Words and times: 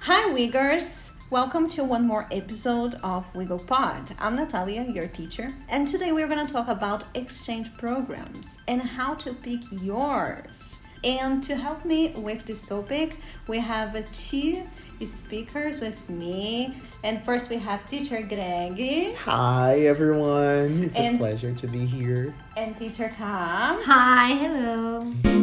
Hi, 0.00 0.30
Uyghurs! 0.30 1.10
Welcome 1.30 1.68
to 1.70 1.84
one 1.84 2.06
more 2.06 2.26
episode 2.30 2.96
of 3.02 3.32
Wiggle 3.34 3.60
Pod. 3.60 4.14
I'm 4.18 4.34
Natalia, 4.36 4.82
your 4.82 5.06
teacher, 5.06 5.52
and 5.68 5.86
today 5.86 6.10
we're 6.12 6.26
going 6.26 6.44
to 6.44 6.52
talk 6.52 6.68
about 6.68 7.04
exchange 7.14 7.76
programs 7.76 8.58
and 8.66 8.82
how 8.82 9.14
to 9.14 9.32
pick 9.34 9.60
yours. 9.70 10.78
And 11.04 11.42
to 11.44 11.56
help 11.56 11.84
me 11.84 12.12
with 12.16 12.44
this 12.44 12.64
topic, 12.64 13.16
we 13.46 13.58
have 13.58 14.10
two 14.12 14.62
speakers 15.04 15.80
with 15.80 16.08
me. 16.10 16.74
And 17.04 17.24
first, 17.24 17.48
we 17.48 17.56
have 17.56 17.88
teacher 17.88 18.20
Greg 18.22 19.14
Hi, 19.24 19.78
everyone. 19.80 20.82
It's 20.84 20.96
And- 20.98 21.14
a 21.14 21.18
pleasure 21.18 21.52
to 21.52 21.66
be 21.66 21.86
here. 21.86 22.34
and 22.56 22.76
teacher 22.76 23.10
Kam. 23.16 23.80
Hi, 23.82 24.34
hello. 24.34 25.39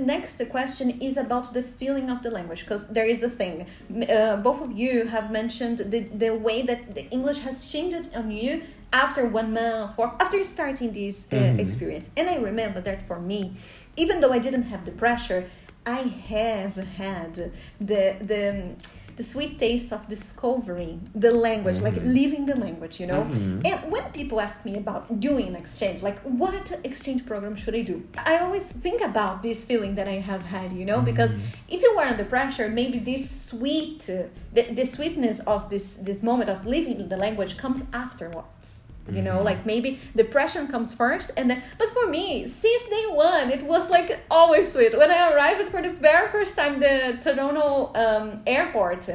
The 0.00 0.06
next 0.06 0.40
question 0.48 0.98
is 1.02 1.18
about 1.18 1.52
the 1.52 1.62
feeling 1.62 2.08
of 2.08 2.22
the 2.22 2.30
language 2.30 2.60
because 2.60 2.88
there 2.88 3.04
is 3.06 3.22
a 3.22 3.28
thing. 3.28 3.66
Uh, 4.08 4.36
both 4.38 4.62
of 4.62 4.72
you 4.72 5.04
have 5.08 5.30
mentioned 5.30 5.78
the, 5.92 6.00
the 6.24 6.30
way 6.30 6.62
that 6.62 6.94
the 6.94 7.04
English 7.10 7.40
has 7.40 7.70
changed 7.70 8.08
on 8.16 8.30
you 8.30 8.62
after 8.94 9.26
one 9.26 9.52
month 9.52 9.98
or 9.98 10.14
after 10.18 10.42
starting 10.42 10.92
this 10.94 11.26
uh, 11.30 11.34
Mhm. 11.36 11.60
experience. 11.64 12.08
And 12.16 12.30
I 12.30 12.36
remember 12.50 12.80
that 12.88 13.02
for 13.08 13.18
me, 13.20 13.40
even 14.02 14.22
though 14.22 14.32
I 14.32 14.40
didn't 14.46 14.66
have 14.72 14.82
the 14.88 14.92
pressure, 15.04 15.42
I 15.84 16.02
have 16.34 16.76
had 17.02 17.32
the 17.90 18.02
the 18.32 18.42
the 19.16 19.22
sweet 19.22 19.58
taste 19.58 19.92
of 19.92 20.08
discovering 20.08 21.08
the 21.14 21.32
language, 21.32 21.80
like 21.80 21.94
Mhm. 21.94 22.14
living 22.20 22.46
the 22.46 22.56
language, 22.56 23.00
you 23.00 23.06
know. 23.06 23.22
Mhm. 23.24 23.64
And 23.70 23.92
when 23.92 24.04
people 24.12 24.40
ask 24.40 24.64
me 24.64 24.76
about 24.76 25.02
doing 25.20 25.46
an 25.48 25.56
exchange, 25.56 26.02
like 26.02 26.18
what 26.42 26.66
exchange 26.84 27.26
program 27.26 27.54
should 27.54 27.74
I 27.74 27.82
do? 27.82 27.96
I 28.32 28.38
always 28.38 28.72
think 28.72 29.00
about 29.02 29.42
this 29.42 29.64
feeling 29.64 29.94
that 29.96 30.08
I 30.08 30.18
have 30.30 30.42
had, 30.42 30.72
you 30.72 30.84
know, 30.84 31.00
because 31.10 31.32
if 31.68 31.82
you 31.82 31.90
were 31.96 32.04
under 32.12 32.24
pressure, 32.24 32.68
maybe 32.68 32.98
this 32.98 33.24
sweet, 33.50 33.98
the, 34.54 34.62
the 34.78 34.84
sweetness 34.84 35.38
of 35.46 35.60
this 35.70 35.86
this 36.08 36.22
moment 36.22 36.48
of 36.50 36.58
living 36.66 37.08
the 37.08 37.16
language 37.16 37.56
comes 37.56 37.80
afterwards. 37.92 38.84
You 39.08 39.22
know, 39.22 39.42
like 39.42 39.66
maybe 39.66 39.98
depression 40.14 40.68
comes 40.68 40.94
first, 40.94 41.32
and 41.36 41.50
then. 41.50 41.62
But 41.78 41.88
for 41.88 42.08
me, 42.08 42.46
since 42.46 42.84
day 42.84 43.06
one, 43.10 43.50
it 43.50 43.62
was 43.62 43.90
like 43.90 44.20
always 44.30 44.72
sweet. 44.72 44.96
When 44.96 45.10
I 45.10 45.32
arrived 45.32 45.68
for 45.68 45.82
the 45.82 45.90
very 45.90 46.28
first 46.30 46.56
time, 46.56 46.78
the 46.78 47.18
Toronto 47.20 47.90
um, 47.94 48.42
airport, 48.46 49.08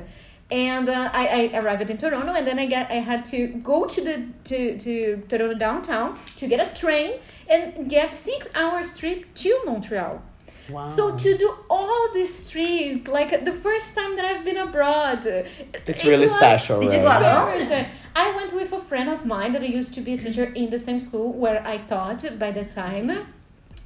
and 0.52 0.90
uh, 0.90 1.10
I, 1.14 1.50
I 1.54 1.60
arrived 1.60 1.90
in 1.90 1.98
Toronto, 1.98 2.34
and 2.34 2.46
then 2.46 2.60
I 2.60 2.66
get 2.66 2.92
I 2.92 2.96
had 2.96 3.24
to 3.26 3.48
go 3.48 3.86
to 3.86 4.02
the 4.02 4.28
to 4.46 4.78
to 4.78 5.24
Toronto 5.30 5.58
downtown 5.58 6.20
to 6.36 6.48
get 6.48 6.60
a 6.60 6.74
train 6.80 7.20
and 7.48 7.90
get 7.90 8.14
six 8.14 8.48
hours 8.54 8.98
trip 8.98 9.34
to 9.36 9.62
Montreal. 9.66 10.22
Wow. 10.70 10.82
So 10.82 11.16
to 11.16 11.38
do 11.38 11.54
all 11.70 12.10
this 12.14 12.50
trip, 12.50 13.08
like 13.08 13.46
the 13.46 13.54
first 13.54 13.96
time 13.96 14.16
that 14.16 14.26
I've 14.26 14.44
been 14.44 14.58
abroad, 14.58 15.26
it's 15.26 16.04
it 16.04 16.04
really 16.08 16.24
was 16.24 16.36
special, 16.36 16.82
Did 16.82 16.94
you 16.94 17.00
go 17.00 17.08
alone? 17.08 17.86
I 18.16 18.34
went 18.36 18.54
with 18.54 18.72
a 18.74 18.80
friend 18.80 19.10
of 19.10 19.26
mine 19.26 19.52
that 19.54 19.62
I 19.62 19.66
used 19.66 19.94
to 19.96 20.02
be 20.02 20.14
a 20.14 20.18
teacher 20.18 20.46
in 20.46 20.70
the 20.70 20.80
same 20.80 21.00
school 21.00 21.34
where 21.34 21.62
I 21.68 21.78
taught 21.80 22.24
by 22.40 22.52
the 22.52 22.64
time. 22.66 23.28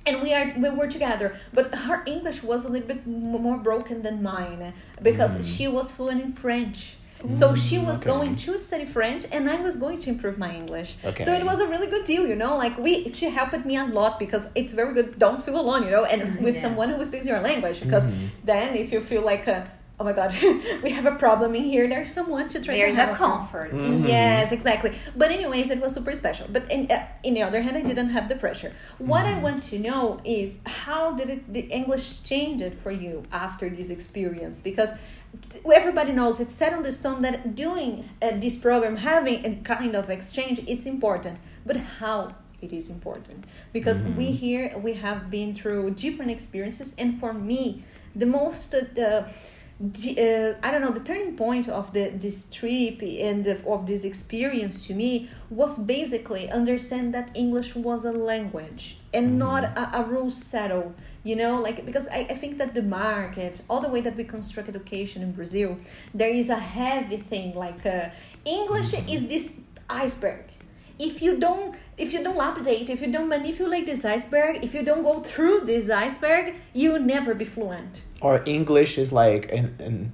And 0.06 0.22
we 0.22 0.34
are 0.34 0.54
we 0.58 0.70
were 0.70 0.88
together, 0.88 1.36
but 1.54 1.74
her 1.76 2.02
English 2.06 2.42
was 2.42 2.66
a 2.66 2.70
little 2.70 2.88
bit 2.88 3.06
more 3.06 3.58
broken 3.58 4.02
than 4.02 4.24
mine 4.24 4.74
because 5.04 5.38
Mm. 5.38 5.58
she 5.58 5.68
was 5.68 5.92
fluent 5.92 6.22
in 6.22 6.34
French. 6.34 6.96
So 7.28 7.54
she 7.54 7.78
was 7.78 7.98
okay. 8.02 8.06
going 8.12 8.36
to 8.36 8.58
study 8.58 8.86
French, 8.86 9.26
and 9.32 9.50
I 9.50 9.58
was 9.60 9.76
going 9.76 10.00
to 10.00 10.10
improve 10.10 10.38
my 10.38 10.52
English. 10.56 10.96
Okay. 11.04 11.24
So 11.26 11.34
it 11.34 11.44
was 11.46 11.60
a 11.60 11.68
really 11.68 11.88
good 11.88 12.06
deal, 12.06 12.26
you 12.26 12.36
know. 12.36 12.56
Like 12.56 12.78
we, 12.78 13.12
she 13.12 13.30
helped 13.30 13.66
me 13.66 13.76
a 13.76 13.86
lot 13.86 14.20
because 14.20 14.48
it's 14.56 14.72
very 14.74 14.94
good. 14.94 15.20
Don't 15.20 15.44
feel 15.44 15.60
alone, 15.60 15.84
you 15.84 15.92
know, 15.92 16.06
and 16.06 16.22
with 16.44 16.56
Yeah. 16.56 16.62
someone 16.62 16.90
who 16.92 17.04
speaks 17.04 17.26
your 17.26 17.40
language. 17.42 17.82
Because 17.82 18.06
Mhm. 18.06 18.30
then, 18.46 18.76
if 18.76 18.92
you 18.94 19.02
feel 19.02 19.24
like, 19.24 19.48
uh, 19.48 19.64
oh 20.00 20.06
my 20.06 20.14
god, 20.14 20.34
we 20.84 20.92
have 20.92 21.06
a 21.06 21.16
problem 21.16 21.56
in 21.56 21.64
here, 21.64 21.88
there's 21.88 22.12
someone 22.14 22.48
to 22.50 22.62
try 22.64 22.74
to. 22.74 22.80
There's 22.80 22.96
to 22.96 23.02
a 23.02 23.06
help. 23.06 23.18
comfort. 23.18 23.72
Mhm. 23.74 24.08
Yes, 24.08 24.52
exactly. 24.52 24.94
But 25.16 25.32
anyways, 25.32 25.70
it 25.70 25.82
was 25.82 25.94
super 25.94 26.16
special. 26.16 26.48
But 26.52 26.72
in 26.72 26.90
uh, 26.90 27.06
in 27.24 27.34
the 27.34 27.44
other 27.44 27.62
hand, 27.62 27.76
I 27.78 27.82
didn't 27.82 28.10
have 28.10 28.30
the 28.30 28.36
pressure. 28.36 28.72
What 28.98 29.26
I 29.26 29.38
want 29.40 29.64
to 29.72 29.80
know 29.80 30.20
is 30.24 30.62
how 30.66 31.12
did 31.20 31.30
it 31.30 31.54
the 31.54 31.62
English 31.80 32.24
change 32.24 32.62
it 32.62 32.76
for 32.76 32.92
you 32.92 33.24
after 33.32 33.70
this 33.70 33.90
experience? 33.90 34.62
Because 34.62 34.92
everybody 35.72 36.12
knows 36.12 36.40
it's 36.40 36.54
set 36.54 36.74
on 36.74 36.84
the 36.84 36.92
stone 36.92 37.22
that 37.22 37.56
doing 37.56 38.10
uh, 38.22 38.32
this 38.40 38.58
program, 38.58 38.96
having 38.98 39.46
a 39.46 39.56
kind 39.64 39.96
of 39.96 40.10
exchange, 40.10 40.60
it's 40.68 40.86
important. 40.86 41.40
But 41.66 41.78
how? 42.00 42.36
It 42.62 42.74
is 42.74 42.90
important 42.90 43.46
because 43.72 44.02
we 44.18 44.32
here 44.32 44.78
we 44.84 44.94
have 44.96 45.32
been 45.32 45.56
through 45.56 45.92
different 45.92 46.30
experiences, 46.30 46.94
and 46.98 47.18
for 47.18 47.32
me, 47.32 47.84
the 48.14 48.26
most 48.26 48.76
uh, 48.76 48.80
the 48.80 48.86
the, 48.96 49.26
uh, 49.82 50.56
I 50.62 50.72
don't 50.72 50.82
know 50.82 50.92
the 50.92 51.00
turning 51.00 51.38
point 51.38 51.70
of 51.70 51.94
the 51.94 52.10
this 52.10 52.50
trip 52.50 53.02
and 53.02 53.48
of 53.48 53.88
this 53.88 54.04
experience 54.04 54.86
to 54.88 54.94
me 54.94 55.30
was 55.50 55.78
basically 55.78 56.52
understand 56.52 57.14
that 57.14 57.32
English 57.34 57.76
was 57.76 58.04
a 58.04 58.12
language 58.12 58.98
and 59.14 59.40
not 59.40 59.64
a, 59.64 60.00
a 60.00 60.04
rule 60.04 60.30
settle. 60.30 60.94
You 61.24 61.36
know, 61.36 61.60
like 61.60 61.86
because 61.86 62.08
I, 62.10 62.20
I 62.30 62.34
think 62.34 62.58
that 62.58 62.74
the 62.74 62.82
market, 62.82 63.62
all 63.70 63.82
the 63.82 63.90
way 63.90 64.02
that 64.02 64.16
we 64.16 64.24
construct 64.24 64.68
education 64.68 65.22
in 65.22 65.32
Brazil, 65.32 65.78
there 66.14 66.30
is 66.30 66.50
a 66.50 66.60
heavy 66.60 67.18
thing 67.18 67.56
like 67.56 67.86
uh, 67.86 68.10
English 68.46 68.94
is 69.08 69.28
this 69.28 69.54
iceberg. 69.90 70.49
If 71.00 71.22
you 71.22 71.40
don't 71.40 71.76
if 71.98 72.14
you 72.14 72.24
don't 72.24 72.38
update, 72.38 72.90
if 72.90 73.02
you 73.02 73.12
don't 73.12 73.28
manipulate 73.28 73.86
this 73.86 74.06
iceberg, 74.06 74.64
if 74.64 74.74
you 74.74 74.84
don't 74.84 75.04
go 75.04 75.20
through 75.20 75.62
this 75.62 75.90
iceberg, 75.90 76.56
you'll 76.74 77.02
never 77.02 77.34
be 77.34 77.46
fluent. 77.46 78.04
Or 78.22 78.42
English 78.46 78.98
is 78.98 79.12
like 79.12 79.52
an, 79.52 79.76
an 79.80 80.12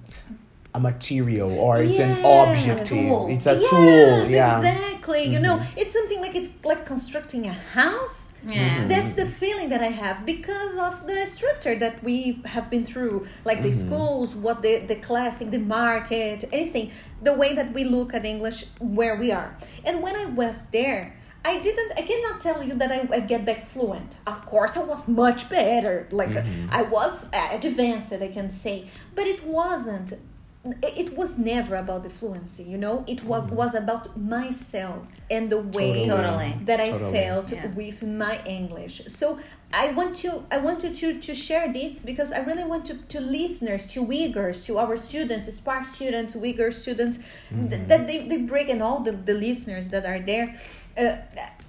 a 0.75 0.79
material 0.79 1.51
or 1.65 1.73
it's 1.87 1.99
an 2.07 2.13
Yes. 2.17 2.25
objective. 2.41 2.97
Tool. 3.07 3.27
It's 3.35 3.47
a 3.53 3.55
yes, 3.55 3.69
tool. 3.69 4.13
Yeah. 4.29 4.53
Mm-hmm. 4.61 4.65
exactly. 4.65 5.23
You 5.33 5.39
know, 5.45 5.55
it's 5.81 5.93
something 5.97 6.19
like 6.25 6.35
it's 6.39 6.49
like 6.71 6.81
constructing 6.93 7.43
a 7.53 7.55
house. 7.79 8.17
Yeah. 8.45 8.85
That's 8.91 9.13
the 9.21 9.25
feeling 9.41 9.67
that 9.73 9.81
I 9.89 9.91
have 10.03 10.17
because 10.35 10.73
of 10.87 10.93
the 11.09 11.19
structure 11.37 11.75
that 11.83 11.95
we 12.07 12.15
have 12.53 12.65
been 12.73 12.85
through, 12.91 13.17
like 13.49 13.59
the 13.67 13.73
Mm-hmm. 13.73 13.87
schools, 13.87 14.27
what 14.45 14.57
the 14.65 14.73
the 14.91 14.97
classic, 15.09 15.47
the 15.57 15.63
market, 15.81 16.39
anything. 16.59 16.85
The 17.29 17.33
way 17.41 17.51
that 17.59 17.69
we 17.77 17.83
look 17.97 18.09
at 18.17 18.23
English 18.33 18.59
where 18.97 19.15
we 19.23 19.27
are, 19.39 19.49
and 19.87 19.95
when 20.03 20.15
I 20.23 20.25
was 20.41 20.57
there. 20.79 21.03
I 21.53 21.59
didn't. 21.67 21.91
I 22.01 22.03
cannot 22.11 22.35
tell 22.47 22.59
you 22.67 22.73
that 22.81 22.91
I, 22.97 22.99
I 23.17 23.19
get 23.33 23.41
back 23.49 23.61
fluent. 23.73 24.11
Of 24.33 24.39
course, 24.53 24.73
I 24.81 24.83
was 24.93 25.01
much 25.23 25.41
better. 25.57 25.95
Like 26.21 26.33
Mm-hmm. 26.35 26.79
I 26.79 26.81
was 26.97 27.13
advanced, 27.57 28.11
I 28.27 28.29
can 28.37 28.49
say, 28.63 28.77
but 29.17 29.25
it 29.33 29.41
wasn't 29.59 30.09
it 30.81 31.15
was 31.15 31.37
never 31.37 31.75
about 31.75 32.01
the 32.03 32.09
fluency 32.09 32.63
you 32.63 32.77
know 32.77 33.03
it 33.07 33.23
wa- 33.23 33.45
was 33.61 33.75
about 33.75 34.19
myself 34.19 35.07
and 35.29 35.49
the 35.51 35.59
way 35.59 35.91
Mm-hmm. 35.95 36.09
Totally. 36.09 36.49
Totally. 36.49 36.65
that 36.65 36.79
i 36.81 36.89
Totally. 36.89 37.11
felt 37.11 37.51
Yeah. 37.51 37.67
with 37.81 38.01
my 38.03 38.35
english 38.45 38.95
so 39.07 39.37
i 39.73 39.91
want 39.91 40.15
to 40.23 40.43
i 40.51 40.57
wanted 40.57 40.95
to 41.01 41.19
to 41.19 41.35
share 41.35 41.71
this 41.71 42.01
because 42.03 42.31
i 42.31 42.39
really 42.39 42.63
want 42.73 42.83
to 42.89 42.95
to 43.13 43.19
listeners 43.19 43.85
to 43.93 43.97
uyghurs 44.05 44.65
to 44.67 44.77
our 44.83 44.95
students 44.97 45.45
spark 45.61 45.83
students 45.85 46.35
uyghur 46.35 46.69
students 46.73 47.19
th- 47.69 47.81
that 47.91 48.07
they, 48.07 48.17
they 48.29 48.37
break 48.37 48.67
and 48.69 48.81
all 48.81 48.99
the, 49.07 49.11
the 49.11 49.33
listeners 49.47 49.89
that 49.89 50.05
are 50.05 50.19
there 50.31 50.47
uh, 50.97 51.17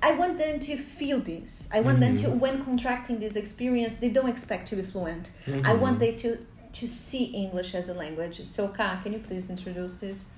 I 0.02 0.12
want 0.12 0.38
them 0.38 0.60
to 0.60 0.76
feel 0.76 1.18
this. 1.18 1.68
I 1.72 1.80
want 1.80 1.98
them 2.00 2.14
to, 2.16 2.30
when 2.30 2.62
contracting 2.64 3.18
this 3.18 3.34
experience, 3.34 3.96
they 3.96 4.10
don't 4.10 4.28
expect 4.28 4.68
to 4.68 4.76
be 4.76 4.82
fluent. 4.82 5.30
I 5.64 5.72
want 5.74 5.98
them 5.98 6.14
to 6.18 6.38
to 6.81 6.87
see 6.87 7.25
English 7.25 7.75
as 7.75 7.88
a 7.88 7.94
language. 7.94 8.42
So, 8.44 8.69
Ka, 8.69 9.00
can 9.03 9.12
you 9.12 9.19
please 9.19 9.48
introduce 9.48 9.97
this? 9.97 10.28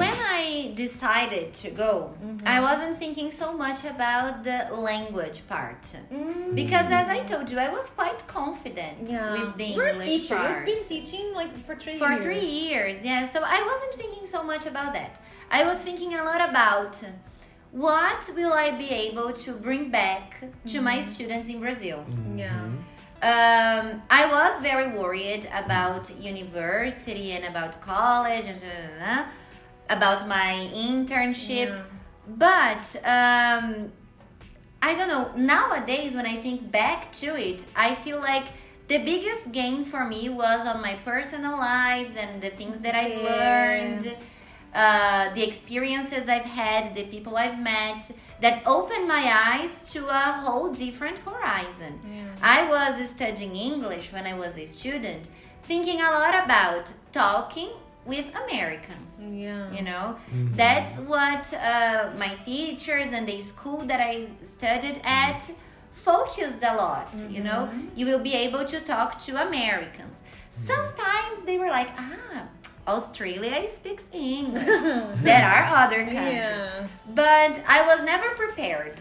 When 0.00 0.14
I 0.40 0.72
decided 0.74 1.52
to 1.62 1.70
go, 1.70 2.14
mm-hmm. 2.24 2.46
I 2.46 2.60
wasn't 2.60 2.98
thinking 2.98 3.30
so 3.30 3.52
much 3.52 3.84
about 3.84 4.44
the 4.44 4.68
language 4.72 5.42
part. 5.46 5.82
Mm. 6.10 6.54
Because 6.54 6.86
as 6.90 7.08
I 7.08 7.20
told 7.20 7.50
you, 7.50 7.58
I 7.58 7.68
was 7.68 7.90
quite 7.90 8.26
confident 8.26 9.00
with 9.00 9.56
the 9.58 9.66
You're 9.76 9.86
a 9.86 9.92
English 9.92 10.06
teacher. 10.06 10.36
part. 10.36 10.66
You've 10.66 10.88
been 10.88 10.88
teaching 10.88 11.34
like 11.34 11.52
for 11.66 11.76
three 11.76 11.98
for 11.98 12.10
years. 12.12 12.24
three 12.24 12.46
years 12.64 13.04
yeah 13.04 13.24
so 13.26 13.40
i 13.44 13.60
wasn't 13.70 13.94
thinking 14.00 14.26
so 14.26 14.42
much 14.42 14.64
about 14.66 14.92
that 14.92 15.20
i 15.50 15.64
was 15.64 15.82
thinking 15.84 16.14
a 16.14 16.24
lot 16.24 16.40
about 16.48 16.92
what 17.74 18.30
will 18.36 18.52
i 18.52 18.70
be 18.84 18.88
able 19.08 19.30
to 19.44 19.50
bring 19.66 19.90
back 19.90 20.26
to 20.72 20.80
my 20.80 21.00
students 21.00 21.48
in 21.48 21.58
brazil 21.60 21.98
Yeah. 22.36 22.50
um, 23.30 23.84
i 24.20 24.22
was 24.36 24.52
very 24.62 24.88
worried 25.00 25.44
about 25.62 26.02
university 26.32 27.32
and 27.36 27.44
about 27.52 27.72
college 27.80 28.44
and 28.52 28.58
da, 28.60 28.68
da, 28.76 28.90
da, 29.04 29.16
about 29.96 30.20
my 30.28 30.50
internship 30.88 31.68
Yeah. 31.68 31.82
but 32.46 32.84
um, 33.18 33.64
I 34.86 34.94
don't 34.94 35.08
know. 35.14 35.30
Nowadays, 35.34 36.10
when 36.14 36.26
I 36.26 36.36
think 36.44 36.70
back 36.70 37.10
to 37.22 37.28
it, 37.50 37.64
I 37.74 37.94
feel 38.04 38.20
like 38.20 38.44
the 38.92 38.98
biggest 38.98 39.50
gain 39.50 39.82
for 39.92 40.04
me 40.04 40.28
was 40.28 40.60
on 40.66 40.82
my 40.82 40.94
personal 41.10 41.56
lives 41.56 42.14
and 42.22 42.42
the 42.42 42.50
things 42.50 42.76
that 42.80 42.94
I've 42.94 43.16
learned. 43.30 44.02
Yes. 44.74 45.30
uh, 45.30 45.34
the 45.34 45.46
experiences 45.46 46.28
I've 46.28 46.44
had, 46.44 46.94
the 46.94 47.04
people 47.04 47.36
I've 47.36 47.58
met, 47.58 48.10
that 48.40 48.62
opened 48.66 49.06
my 49.08 49.24
eyes 49.52 49.80
to 49.92 50.00
a 50.08 50.32
whole 50.42 50.72
different 50.72 51.18
horizon. 51.18 51.92
Yeah. 52.10 52.24
I 52.42 52.68
was 52.68 53.08
studying 53.10 53.54
English 53.56 54.12
when 54.12 54.26
I 54.26 54.34
was 54.34 54.58
a 54.58 54.66
student, 54.66 55.28
thinking 55.62 56.00
a 56.00 56.10
lot 56.10 56.34
about 56.44 56.92
talking 57.12 57.70
with 58.04 58.26
Americans. 58.44 59.10
Yeah. 59.20 59.70
You 59.72 59.82
know, 59.82 60.16
that's 60.56 60.98
what 60.98 61.44
uh, 61.54 62.10
my 62.18 62.34
teachers 62.44 63.08
and 63.12 63.26
the 63.26 63.40
school 63.40 63.80
that 63.86 64.00
I 64.00 64.26
studied 64.42 65.00
at 65.04 65.40
focused 65.92 66.62
a 66.62 66.74
lot. 66.74 67.10
You 67.30 67.42
know, 67.42 67.70
you 67.96 68.04
will 68.06 68.18
be 68.18 68.34
able 68.34 68.64
to 68.66 68.80
talk 68.80 69.18
to 69.20 69.30
Americans. 69.48 70.20
Sometimes 70.50 71.40
they 71.46 71.56
were 71.58 71.70
like, 71.70 71.88
ah, 71.98 72.42
Australia 72.86 73.68
speaks 73.68 74.04
English. 74.12 74.64
there 75.22 75.44
are 75.44 75.84
other 75.84 76.04
countries. 76.04 76.34
Yes. 76.34 77.12
But 77.14 77.62
I 77.66 77.86
was 77.86 78.02
never 78.02 78.30
prepared 78.30 79.00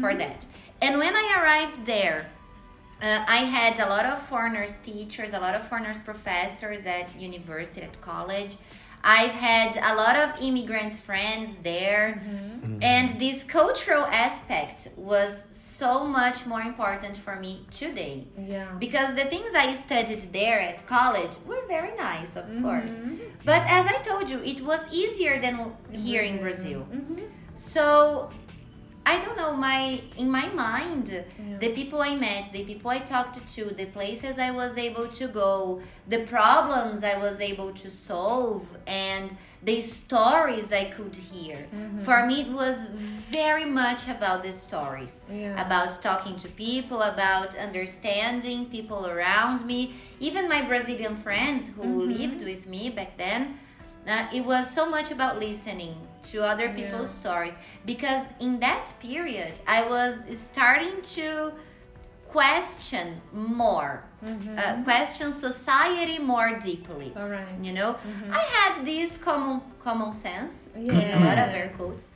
for 0.00 0.14
that. 0.14 0.46
And 0.80 0.98
when 0.98 1.14
I 1.14 1.38
arrived 1.40 1.86
there, 1.86 2.26
uh, 3.02 3.24
I 3.28 3.38
had 3.38 3.78
a 3.78 3.88
lot 3.88 4.06
of 4.06 4.22
foreigners 4.26 4.78
teachers, 4.82 5.32
a 5.32 5.38
lot 5.38 5.54
of 5.54 5.68
foreigners 5.68 6.00
professors 6.00 6.86
at 6.86 7.18
university, 7.20 7.82
at 7.82 8.00
college. 8.00 8.56
I've 9.06 9.30
had 9.30 9.76
a 9.76 9.94
lot 9.94 10.16
of 10.16 10.42
immigrant 10.42 10.96
friends 10.96 11.58
there. 11.58 12.20
Mm-hmm. 12.20 12.56
Mm-hmm. 12.76 12.82
And 12.82 13.20
this 13.20 13.44
cultural 13.44 14.04
aspect 14.06 14.88
was 14.96 15.46
so 15.50 16.04
much 16.04 16.44
more 16.46 16.60
important 16.60 17.16
for 17.16 17.36
me 17.36 17.64
today. 17.70 18.26
Yeah. 18.36 18.72
Because 18.78 19.14
the 19.14 19.26
things 19.26 19.52
I 19.54 19.74
studied 19.74 20.32
there 20.32 20.58
at 20.60 20.86
college 20.86 21.30
were 21.46 21.64
very 21.68 21.96
nice, 21.96 22.34
of 22.34 22.44
mm-hmm. 22.46 22.64
course. 22.64 22.96
But 23.44 23.62
as 23.68 23.86
I 23.86 23.98
told 24.02 24.28
you, 24.28 24.40
it 24.42 24.60
was 24.60 24.80
easier 24.92 25.40
than 25.40 25.72
here 25.92 26.22
in 26.22 26.40
Brazil. 26.40 26.86
So 27.54 28.30
I 29.06 29.24
don't 29.24 29.36
know, 29.36 29.54
my 29.54 30.00
in 30.16 30.28
my 30.28 30.48
mind, 30.48 31.24
the 31.60 31.68
people 31.78 32.02
I 32.02 32.16
met, 32.16 32.50
the 32.52 32.64
people 32.64 32.90
I 32.90 32.98
talked 32.98 33.38
to, 33.54 33.64
the 33.66 33.86
places 33.86 34.36
I 34.36 34.50
was 34.50 34.76
able 34.76 35.06
to 35.20 35.28
go, 35.28 35.80
the 36.08 36.24
problems 36.24 37.04
I 37.04 37.16
was 37.16 37.40
able 37.40 37.72
to 37.72 37.88
solve 37.88 38.66
and 38.88 39.36
the 39.62 39.80
stories 39.80 40.72
I 40.72 40.86
could 40.96 41.14
hear. 41.14 41.58
For 42.04 42.26
me 42.26 42.42
it 42.42 42.50
was 42.50 42.86
very 43.30 43.64
much 43.64 44.08
about 44.08 44.42
the 44.42 44.52
stories. 44.52 45.22
Yeah. 45.30 45.64
About 45.64 46.02
talking 46.02 46.36
to 46.38 46.48
people, 46.48 47.02
about 47.02 47.56
understanding 47.56 48.66
people 48.66 49.06
around 49.06 49.64
me, 49.64 49.94
even 50.18 50.48
my 50.48 50.62
Brazilian 50.62 51.16
friends 51.16 51.68
who 51.76 52.02
lived 52.02 52.42
with 52.42 52.66
me 52.66 52.90
back 52.90 53.16
then. 53.16 53.60
Uh, 54.06 54.26
it 54.32 54.44
was 54.44 54.70
so 54.70 54.88
much 54.88 55.10
about 55.10 55.40
listening 55.40 55.96
to 56.30 56.42
other 56.42 56.68
people's 56.70 57.10
Yes. 57.12 57.20
stories 57.20 57.54
because 57.84 58.22
in 58.40 58.60
that 58.60 58.92
period 59.00 59.52
I 59.66 59.80
was 59.94 60.12
starting 60.38 61.00
to 61.16 61.52
question 62.28 63.20
more, 63.32 64.02
uh, 64.56 64.82
question 64.84 65.32
society 65.32 66.18
more 66.18 66.58
deeply. 66.58 67.12
All 67.16 67.28
right. 67.28 67.46
You 67.62 67.72
know, 67.72 67.96
I 68.30 68.40
had 68.58 68.84
this 68.84 69.16
common 69.18 69.60
common 69.82 70.12
sense 70.12 70.54
in 70.74 70.90
a 70.90 71.20
lot 71.26 71.38
of 71.38 71.48
air 71.54 71.70
quotes 71.76 72.08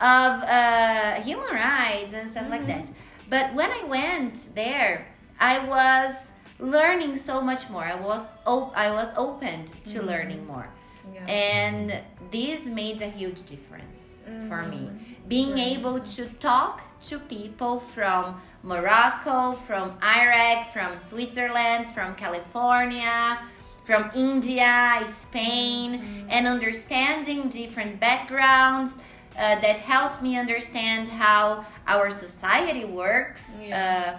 of 0.00 0.32
uh, 0.42 1.14
human 1.28 1.54
rights 1.54 2.12
and 2.12 2.28
stuff 2.28 2.48
like 2.50 2.66
that. 2.66 2.90
But 3.30 3.54
when 3.54 3.70
I 3.70 3.84
went 3.84 4.48
there, 4.54 5.06
I 5.38 5.54
was 5.76 6.14
learning 6.58 7.16
so 7.16 7.40
much 7.40 7.70
more. 7.70 7.84
I 7.84 7.94
was 7.94 8.22
op- 8.46 8.76
I 8.76 8.90
was 8.90 9.08
opened 9.16 9.68
to 9.92 10.02
learning 10.02 10.46
more, 10.46 10.68
Yeah. 11.12 11.26
and 11.26 12.02
this 12.30 12.66
made 12.66 13.02
a 13.02 13.06
huge 13.08 13.42
difference 13.42 14.22
for 14.48 14.62
me. 14.62 14.90
Being 15.28 15.58
able 15.58 16.00
to 16.00 16.26
talk 16.40 16.82
to 17.08 17.18
people 17.18 17.80
from 17.80 18.40
Morocco, 18.62 19.52
from 19.66 19.98
Iraq, 20.02 20.72
from 20.72 20.96
Switzerland, 20.96 21.88
from 21.88 22.14
California, 22.14 23.38
from 23.84 24.10
India, 24.14 25.02
Spain, 25.06 26.26
and 26.28 26.46
understanding 26.46 27.48
different 27.48 27.98
backgrounds 27.98 28.96
uh, 29.36 29.60
that 29.60 29.80
helped 29.80 30.22
me 30.22 30.36
understand 30.38 31.08
how 31.08 31.64
our 31.86 32.08
society 32.10 32.84
works. 32.84 33.58
Yeah. 33.60 34.18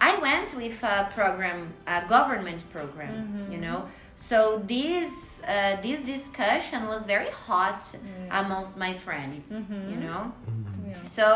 I 0.00 0.18
went 0.18 0.56
with 0.56 0.82
a 0.82 1.08
program, 1.14 1.72
a 1.86 2.04
government 2.08 2.64
program, 2.72 3.46
you 3.50 3.58
know. 3.58 3.86
So 4.28 4.62
this 4.66 5.40
uh, 5.42 5.80
this 5.82 6.00
discussion 6.14 6.86
was 6.86 7.06
very 7.06 7.32
hot 7.46 7.80
mm. 7.80 8.00
amongst 8.42 8.76
my 8.76 8.92
friends, 9.04 9.50
you 9.50 9.58
mm-hmm. 9.58 10.00
know. 10.06 10.22
Mm-hmm. 10.32 10.90
Yeah. 10.90 11.02
So 11.02 11.26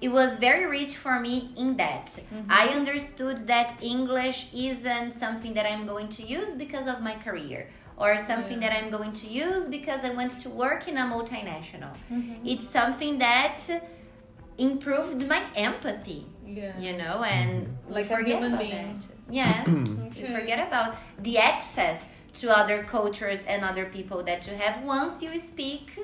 it 0.00 0.08
was 0.08 0.30
very 0.38 0.66
rich 0.78 0.94
for 0.96 1.20
me 1.20 1.34
in 1.62 1.76
that. 1.76 2.06
Mm-hmm. 2.06 2.50
I 2.60 2.64
understood 2.80 3.38
that 3.52 3.68
English 3.82 4.38
isn't 4.70 5.12
something 5.12 5.52
that 5.58 5.66
I'm 5.70 5.84
going 5.86 6.08
to 6.18 6.22
use 6.38 6.54
because 6.54 6.86
of 6.92 7.02
my 7.02 7.16
career 7.26 7.68
or 7.98 8.16
something 8.30 8.60
that 8.60 8.72
I'm 8.78 8.90
going 8.90 9.12
to 9.22 9.26
use 9.28 9.64
because 9.68 10.00
I 10.08 10.10
want 10.20 10.32
to 10.44 10.48
work 10.64 10.88
in 10.88 10.96
a 10.96 11.06
multinational. 11.14 11.92
It's 12.44 12.66
something 12.78 13.18
that 13.18 13.58
improved 14.58 15.26
my 15.28 15.42
empathy, 15.54 16.26
Yeah. 16.46 16.78
you 16.78 16.96
know, 16.96 17.22
and 17.24 17.66
mm-hmm. 17.66 17.88
we 17.88 17.94
Like 17.94 18.06
a 18.06 18.16
forget 18.16 18.28
human 18.34 18.52
about 18.54 18.60
being. 18.60 18.98
that. 18.98 19.06
Yes, 19.30 19.68
Okay. 19.68 20.20
you 20.20 20.26
forget 20.28 20.66
about 20.66 20.96
the 21.22 21.38
access 21.38 22.04
to 22.34 22.56
other 22.56 22.84
cultures 22.84 23.42
and 23.48 23.64
other 23.64 23.86
people 23.86 24.22
that 24.24 24.46
you 24.46 24.54
have 24.54 24.82
once 24.84 25.22
you 25.22 25.36
speak 25.38 25.98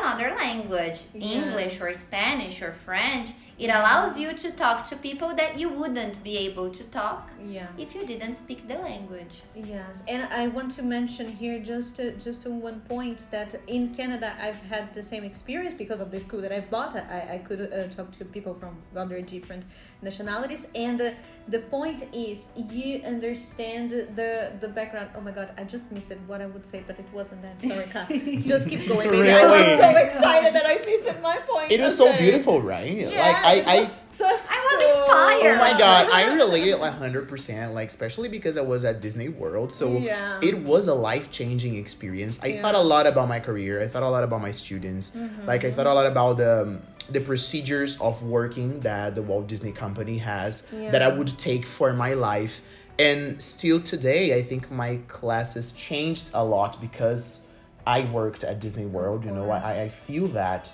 another 0.00 0.34
language, 0.36 1.04
English 1.14 1.80
or 1.80 1.92
Spanish 1.92 2.62
or 2.62 2.72
French. 2.72 3.30
It 3.58 3.68
allows 3.68 4.18
you 4.18 4.32
to 4.32 4.50
talk 4.52 4.88
to 4.88 4.96
people 4.96 5.34
that 5.34 5.58
you 5.58 5.68
wouldn't 5.68 6.24
be 6.24 6.38
able 6.48 6.70
to 6.70 6.82
talk 6.84 7.28
Yeah. 7.46 7.66
if 7.76 7.94
you 7.94 8.06
didn't 8.06 8.34
speak 8.36 8.66
the 8.66 8.76
language. 8.78 9.42
Yes, 9.54 10.02
and 10.08 10.22
I 10.32 10.48
want 10.48 10.70
to 10.76 10.82
mention 10.82 11.30
here 11.30 11.58
just 11.58 11.96
to, 11.96 12.12
just 12.16 12.40
to 12.42 12.50
one 12.50 12.80
point 12.80 13.26
that 13.30 13.54
in 13.66 13.94
Canada 13.94 14.32
I've 14.40 14.62
had 14.62 14.94
the 14.94 15.02
same 15.02 15.24
experience 15.24 15.74
because 15.74 16.00
of 16.00 16.10
the 16.10 16.20
school 16.20 16.40
that 16.40 16.52
I've 16.52 16.70
bought. 16.70 16.96
I, 16.96 17.34
I 17.34 17.38
could 17.46 17.60
uh, 17.70 17.88
talk 17.88 18.10
to 18.12 18.24
people 18.24 18.54
from 18.54 18.78
other 18.96 19.20
different 19.20 19.64
nationalities, 20.02 20.66
and 20.74 21.00
uh, 21.00 21.10
the 21.48 21.60
point 21.60 22.06
is 22.12 22.48
you 22.70 23.02
understand 23.04 23.90
the 23.90 24.52
the 24.60 24.68
background. 24.68 25.10
Oh 25.16 25.20
my 25.20 25.30
God, 25.32 25.50
I 25.58 25.64
just 25.64 25.90
missed 25.92 26.10
it. 26.10 26.18
What 26.26 26.40
I 26.40 26.46
would 26.46 26.64
say, 26.64 26.82
but 26.86 26.98
it 26.98 27.08
wasn't 27.12 27.42
that. 27.42 27.60
Sorry, 27.62 27.86
Kat. 27.86 28.08
just 28.52 28.68
keep 28.68 28.86
going, 28.88 29.08
baby. 29.08 29.30
I 29.30 29.42
Really? 29.42 29.70
was 29.70 29.80
so 29.80 29.90
excited 29.96 30.54
that 30.54 30.66
I 30.66 30.76
missed 30.84 31.22
my 31.22 31.38
point. 31.48 31.72
It 31.72 31.80
was 31.80 31.96
so 31.96 32.16
beautiful, 32.16 32.60
right? 32.62 32.92
Yeah, 32.92 33.08
like 33.08 33.36
I, 33.44 33.54
it 33.54 33.66
I 33.66 33.90
was 34.20 34.40
such 34.40 34.56
I 34.56 34.60
was 34.60 34.82
so- 34.82 35.02
inspired. 35.02 35.54
Oh 35.56 35.58
my 35.58 35.78
god, 35.78 36.10
I 36.12 36.34
related 36.34 36.78
like 36.78 36.92
hundred 36.94 37.28
percent, 37.28 37.74
like 37.74 37.88
especially 37.88 38.28
because 38.28 38.56
I 38.56 38.60
was 38.62 38.84
at 38.84 39.00
Disney 39.00 39.28
World, 39.28 39.72
so 39.72 39.96
Yeah. 39.96 40.38
it 40.42 40.58
was 40.62 40.86
a 40.88 40.94
life 40.94 41.30
changing 41.30 41.76
experience. 41.76 42.40
I 42.42 42.48
Yeah. 42.48 42.62
thought 42.62 42.74
a 42.74 42.80
lot 42.82 43.06
about 43.06 43.28
my 43.28 43.40
career. 43.40 43.80
I 43.82 43.88
thought 43.88 44.02
a 44.02 44.08
lot 44.10 44.24
about 44.24 44.42
my 44.42 44.50
students. 44.50 45.16
Like 45.46 45.64
I 45.64 45.70
thought 45.70 45.86
a 45.86 45.94
lot 45.94 46.06
about 46.06 46.36
the 46.36 46.78
the 47.10 47.20
procedures 47.20 48.00
of 48.00 48.22
working 48.22 48.80
that 48.80 49.14
the 49.16 49.22
Walt 49.22 49.48
Disney 49.48 49.72
Company 49.72 50.18
has 50.18 50.66
that 50.92 51.02
I 51.02 51.08
would 51.08 51.36
take 51.38 51.66
for 51.66 51.92
my 51.92 52.14
life. 52.14 52.60
And 53.00 53.40
still 53.42 53.80
today, 53.80 54.36
I 54.36 54.42
think 54.42 54.70
my 54.70 54.98
classes 55.08 55.72
changed 55.72 56.30
a 56.34 56.44
lot 56.44 56.80
because 56.80 57.40
I 57.86 58.02
worked 58.02 58.44
at 58.44 58.60
Disney 58.60 58.84
World. 58.86 59.24
You 59.24 59.32
know, 59.32 59.50
I, 59.50 59.82
I 59.84 59.88
feel 59.88 60.28
that. 60.28 60.70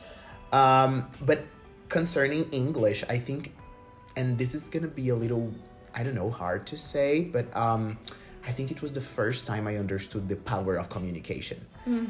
Um, 0.52 1.06
but 1.22 1.44
concerning 1.88 2.48
English, 2.50 3.04
I 3.08 3.18
think 3.18 3.52
and 4.16 4.38
this 4.38 4.54
is 4.54 4.68
gonna 4.68 4.88
be 4.88 5.10
a 5.10 5.14
little 5.14 5.52
i 5.94 6.02
don't 6.02 6.14
know 6.14 6.30
hard 6.30 6.66
to 6.66 6.76
say 6.76 7.20
but 7.20 7.54
um 7.54 7.98
i 8.46 8.50
think 8.50 8.70
it 8.70 8.80
was 8.82 8.92
the 8.92 9.00
first 9.00 9.46
time 9.46 9.66
i 9.66 9.76
understood 9.76 10.28
the 10.28 10.36
power 10.36 10.76
of 10.76 10.88
communication. 10.88 11.60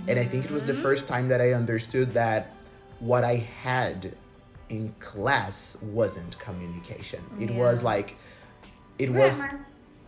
And 0.08 0.18
i 0.18 0.24
think 0.24 0.44
it 0.44 0.50
was 0.50 0.64
the 0.64 0.74
first 0.74 1.08
time 1.08 1.28
that 1.28 1.40
i 1.40 1.52
understood 1.52 2.14
that 2.14 2.54
what 3.00 3.24
i 3.24 3.36
had 3.36 4.16
in 4.68 4.92
class 4.98 5.80
wasn't 5.82 6.38
communication. 6.38 7.22
It 7.38 7.50
was 7.50 7.82
like 7.82 8.14
it 8.98 9.10
was 9.12 9.44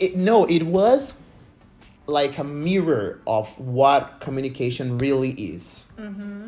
it 0.01 0.17
no 0.17 0.47
it 0.47 0.63
was 0.63 1.21
like 2.07 2.39
a 2.39 2.45
mirror 2.45 3.21
of 3.27 3.47
what 3.59 4.21
communication 4.21 4.99
really 4.99 5.31
is. 5.33 5.93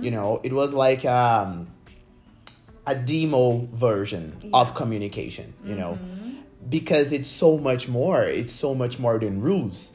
You 0.01 0.11
know 0.11 0.41
it 0.43 0.53
was 0.53 0.73
like 0.73 1.05
um 1.05 1.69
a 2.91 2.95
demo 2.95 3.69
version 3.73 4.25
of 4.53 4.75
communication 4.75 5.55
you 5.65 5.75
know? 5.75 5.99
Because 6.69 7.11
it's 7.13 7.29
so 7.29 7.59
much 7.59 7.89
more. 7.89 8.23
It's 8.41 8.53
so 8.53 8.75
much 8.75 8.99
more 8.99 9.19
than 9.19 9.41
rules. 9.41 9.93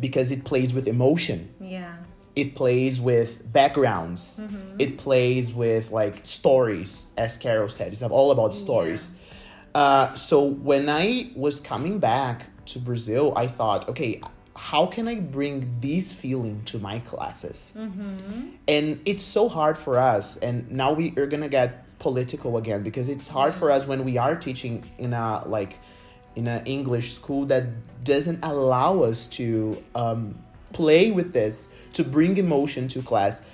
Because 0.00 0.30
it 0.30 0.44
plays 0.44 0.72
with 0.76 0.86
emotion. 0.96 1.38
Yeah. 1.60 1.94
it 2.34 2.54
plays 2.54 3.00
with 3.00 3.30
backgrounds. 3.52 4.40
It 4.78 4.98
plays 4.98 5.52
with 5.52 5.90
like 5.90 6.16
stories 6.24 6.90
as 7.16 7.36
carol 7.36 7.68
said. 7.68 7.92
It's 7.92 8.02
all 8.02 8.30
about 8.30 8.54
stories. 8.54 9.12
Uh, 9.74 10.14
so 10.14 10.42
when 10.42 10.88
i 10.88 11.30
was 11.36 11.60
coming 11.60 11.98
back 11.98 12.36
to 12.64 12.78
brazil 12.78 13.34
i 13.36 13.46
thought 13.46 13.86
okay 13.90 14.20
how 14.56 14.86
can 14.86 15.06
I 15.06 15.16
bring 15.16 15.76
this 15.80 16.12
feeling 16.12 16.62
to 16.66 16.78
my 16.78 16.98
classes? 17.00 17.76
Mm-hmm. 17.76 18.48
And 18.66 19.00
it's 19.04 19.24
so 19.24 19.48
hard 19.48 19.76
for 19.76 19.98
us. 19.98 20.38
And 20.38 20.70
now 20.70 20.92
we 20.94 21.12
are 21.18 21.26
gonna 21.26 21.48
get 21.48 21.85
political 21.98 22.56
again 22.58 22.82
because 22.82 23.08
it's 23.08 23.28
hard 23.28 23.54
for 23.54 23.70
us 23.70 23.86
when 23.86 24.04
we 24.04 24.18
are 24.18 24.36
teaching 24.36 24.84
in 24.98 25.12
a 25.12 25.42
like 25.46 25.78
in 26.34 26.46
an 26.46 26.64
English 26.66 27.14
school 27.14 27.46
that 27.46 27.64
doesn't 28.04 28.44
allow 28.44 29.02
us 29.02 29.26
to 29.26 29.82
um, 29.94 30.38
play 30.72 31.10
with 31.10 31.32
this 31.32 31.70
to 31.94 32.04
bring 32.04 32.36
emotion 32.36 32.88
to 32.88 33.02
class. 33.02 33.44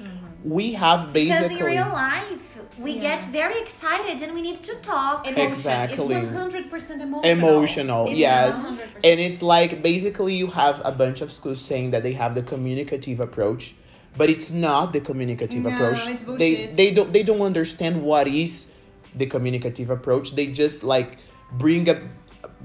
We 0.44 0.72
have 0.72 1.12
basically 1.12 1.48
Because 1.54 1.60
in 1.60 1.66
real 1.66 1.92
life, 1.92 2.58
we 2.78 2.98
get 2.98 3.24
very 3.26 3.60
excited 3.60 4.20
and 4.22 4.34
we 4.34 4.42
need 4.42 4.56
to 4.56 4.74
talk. 4.76 5.26
Emotion. 5.26 5.48
Exactly. 5.48 6.16
It's 6.16 6.30
100% 6.30 7.00
emotional. 7.00 7.22
emotional 7.24 8.06
It's 8.08 8.16
yes 8.16 8.66
100%. 8.66 8.78
and 9.04 9.20
it's 9.20 9.42
like 9.42 9.82
basically 9.82 10.34
you 10.34 10.48
have 10.48 10.82
a 10.84 10.90
bunch 10.90 11.20
of 11.20 11.30
schools 11.30 11.60
saying 11.60 11.92
that 11.92 12.02
they 12.02 12.14
have 12.14 12.34
the 12.34 12.42
communicative 12.42 13.20
approach 13.20 13.74
but 14.16 14.28
it's 14.30 14.50
not 14.50 14.92
the 14.92 15.00
communicative 15.00 15.62
No, 15.64 15.70
approach 15.70 16.06
it's 16.06 16.22
they 16.22 16.66
they 16.66 16.90
don't 16.92 17.12
they 17.12 17.22
don't 17.22 17.40
understand 17.42 18.02
what 18.02 18.28
is 18.28 18.72
the 19.14 19.26
communicative 19.26 19.90
approach 19.90 20.32
they 20.34 20.46
just 20.46 20.84
like 20.84 21.18
bring 21.52 21.88
a 21.88 22.00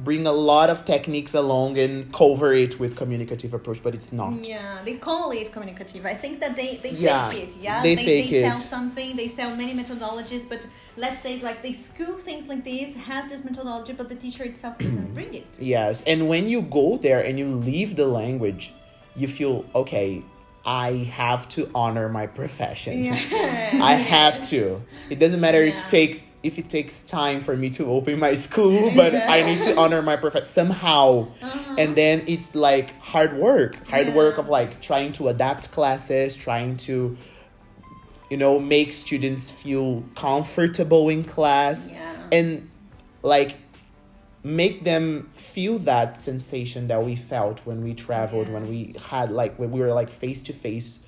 bring 0.04 0.28
a 0.28 0.32
lot 0.32 0.70
of 0.70 0.86
techniques 0.86 1.34
along 1.34 1.78
and 1.78 2.12
cover 2.14 2.54
it 2.54 2.80
with 2.80 2.96
communicative 2.96 3.54
approach 3.54 3.82
but 3.82 3.94
it's 3.96 4.12
not 4.12 4.34
Yeah, 4.48 4.82
they 4.86 4.96
call 4.96 5.32
it 5.32 5.52
communicative. 5.52 6.06
I 6.06 6.14
think 6.14 6.40
that 6.40 6.56
they, 6.56 6.78
they 6.84 6.92
Yeah, 6.92 7.30
fake 7.30 7.44
it. 7.44 7.56
Yeah, 7.58 7.82
they 7.84 7.96
they, 7.96 8.06
fake 8.06 8.30
they 8.30 8.42
sell 8.42 8.58
it. 8.58 8.62
something. 8.76 9.16
They 9.16 9.28
sell 9.28 9.56
many 9.56 9.74
methodologies, 9.74 10.48
but 10.48 10.62
let's 10.96 11.20
say 11.26 11.40
like 11.40 11.62
they 11.62 11.74
school 11.74 12.18
things 12.18 12.48
like 12.48 12.64
this 12.64 12.96
has 12.96 13.24
this 13.32 13.44
methodology, 13.44 13.94
but 13.94 14.08
the 14.10 14.16
teacher 14.16 14.44
itself 14.44 14.78
doesn't 14.86 15.14
bring 15.14 15.34
it. 15.34 15.48
Yes, 15.60 16.04
and 16.12 16.28
when 16.28 16.48
you 16.48 16.62
go 16.62 16.98
there 16.98 17.22
and 17.28 17.40
you 17.40 17.48
leave 17.72 17.96
the 17.96 18.06
language, 18.22 18.74
you 19.16 19.28
feel 19.28 19.66
okay. 19.74 20.24
I 20.68 20.96
have 21.06 21.48
to 21.50 21.72
honor 21.74 22.10
my 22.10 22.28
profession. 22.28 23.08
I 23.14 23.94
have 23.94 24.46
to. 24.50 24.82
It 25.10 25.18
doesn't 25.18 25.40
matter 25.40 25.62
if 25.62 25.76
it 25.76 25.88
takes 25.88 26.26
if 26.44 26.60
it 26.60 26.70
takes 26.70 27.04
time 27.04 27.42
for 27.42 27.56
me 27.56 27.70
to 27.72 27.86
open 27.90 28.20
my 28.20 28.36
school, 28.36 28.92
but 28.96 29.16
I 29.16 29.42
need 29.44 29.62
to 29.64 29.76
honor 29.78 30.02
my 30.02 30.18
profession 30.18 30.44
somehow. 30.50 31.32
Uh-huh. 31.42 31.76
And 31.78 31.96
then 31.96 32.24
it's 32.28 32.54
like 32.54 32.96
hard 32.98 33.38
work, 33.38 33.88
hard 33.88 34.14
work 34.14 34.38
of 34.38 34.50
like 34.50 34.82
trying 34.82 35.14
to 35.14 35.30
adapt 35.30 35.72
classes, 35.72 36.36
trying 36.36 36.76
to 36.88 37.18
you 38.30 38.36
know 38.36 38.60
make 38.60 38.92
students 38.92 39.50
feel 39.50 40.04
comfortable 40.16 41.08
in 41.08 41.24
class 41.24 41.92
Yeah. 41.92 42.14
and 42.34 42.70
like 43.24 43.56
make 44.44 44.84
them 44.84 45.28
feel 45.32 45.80
that 45.80 46.18
sensation 46.18 46.88
that 46.88 47.04
we 47.04 47.16
felt 47.16 47.60
when 47.66 47.84
we 47.84 47.94
traveled 47.94 48.50
when 48.50 48.68
we 48.68 48.96
had 49.10 49.32
like 49.32 49.58
when 49.60 49.72
we 49.72 49.80
were 49.80 49.94
like 49.94 50.10
face 50.10 50.42
to 50.44 50.54
face 50.54 51.00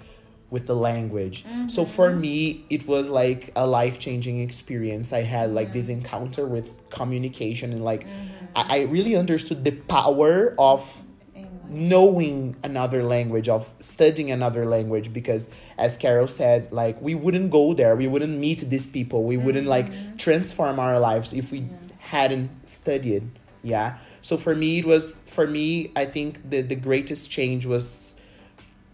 with 0.49 0.65
the 0.67 0.75
language. 0.75 1.45
So 1.67 1.85
Mm-hmm. 1.85 1.91
for 1.93 2.11
me 2.11 2.65
it 2.69 2.87
was 2.87 3.09
like 3.09 3.51
a 3.55 3.65
life-changing 3.67 4.39
experience. 4.41 5.13
I 5.13 5.21
had 5.23 5.51
like 5.53 5.71
this 5.73 5.89
encounter 5.89 6.47
with 6.47 6.89
communication 6.89 7.71
and 7.71 7.83
like 7.83 8.07
Mm-hmm. 8.07 8.35
I, 8.55 8.65
I 8.69 8.81
really 8.83 9.15
understood 9.15 9.63
the 9.63 9.71
power 9.71 10.55
of 10.57 11.03
knowing 11.67 12.55
another 12.63 13.03
language 13.03 13.47
of 13.47 13.71
studying 13.79 14.31
another 14.31 14.65
language 14.65 15.13
because 15.13 15.51
as 15.77 15.97
carol 15.97 16.27
said 16.27 16.71
like 16.71 16.99
we 17.01 17.13
wouldn't 17.15 17.51
go 17.51 17.73
there. 17.73 17.95
We 17.95 18.07
wouldn't 18.07 18.37
meet 18.39 18.61
these 18.61 18.87
people. 18.87 19.23
We 19.23 19.37
wouldn't 19.37 19.67
like 19.67 19.93
transform 20.17 20.79
our 20.79 20.99
lives 20.99 21.33
if 21.33 21.51
we 21.51 21.69
hadn't 22.09 22.49
studied 22.67 23.23
yeah 23.61 23.97
so 24.21 24.37
for 24.37 24.55
me 24.55 24.79
it 24.79 24.85
was 24.85 25.19
for 25.35 25.45
me 25.45 25.91
i 25.95 26.05
think 26.05 26.49
the 26.49 26.61
the 26.61 26.75
greatest 26.75 27.29
change 27.29 27.65
was 27.65 28.15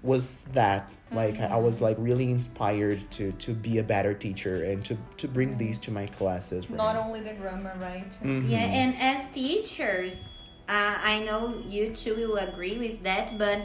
was 0.04 0.42
that 0.54 0.90
like 1.12 1.40
I, 1.40 1.46
I 1.46 1.56
was 1.58 1.82
like 1.82 1.98
really 2.00 2.30
inspired 2.32 3.00
to 3.12 3.32
to 3.32 3.54
be 3.54 3.78
a 3.78 3.84
better 3.84 4.14
teacher 4.14 4.64
and 4.64 4.84
to 4.86 4.98
to 5.18 5.28
bring 5.28 5.58
these 5.58 5.80
to 5.86 5.92
my 5.92 6.08
classes 6.08 6.70
Not 6.70 6.96
only 6.96 7.22
the 7.22 7.34
grammar, 7.34 7.76
right? 7.80 8.10
Mhm. 8.24 8.50
Yeah, 8.50 8.82
and 8.82 8.96
as 9.00 9.20
teachers, 9.32 10.44
uh, 10.68 10.98
I 11.12 11.24
know 11.24 11.40
you 11.68 11.94
two 11.94 12.16
will 12.16 12.38
agree 12.38 12.78
with 12.78 13.04
that, 13.04 13.38
but 13.38 13.60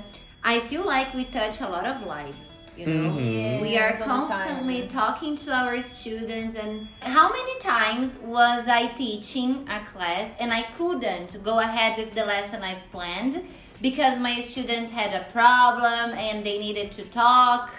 I 0.45 0.61
feel 0.61 0.85
like 0.85 1.12
we 1.14 1.25
touch 1.25 1.61
a 1.61 1.69
lot 1.69 1.87
of 1.87 2.07
lives. 2.07 2.64
You 2.77 2.87
know, 2.87 3.11
Mhm. 3.11 3.61
we 3.61 3.69
are 3.77 3.91
Yes, 3.91 4.00
all 4.00 4.07
the 4.07 4.29
time. 4.29 4.29
constantly 4.29 4.87
talking 4.89 5.37
to 5.37 5.53
our 5.53 5.81
students. 5.81 6.55
And 6.57 6.89
how 7.00 7.29
many 7.29 7.59
times 7.59 8.17
was 8.23 8.69
I 8.69 8.87
teaching 8.89 9.67
a 9.69 9.81
class 9.81 10.31
and 10.41 10.53
I 10.53 10.62
couldn't 10.79 11.43
go 11.45 11.59
ahead 11.59 11.99
with 11.99 12.15
the 12.15 12.25
lesson 12.25 12.62
I've 12.62 12.91
planned 12.91 13.43
because 13.83 14.19
my 14.19 14.41
students 14.41 14.91
had 14.91 15.12
a 15.15 15.25
problem 15.33 16.12
and 16.27 16.45
they 16.45 16.59
needed 16.59 16.91
to 16.93 17.03
talk 17.05 17.71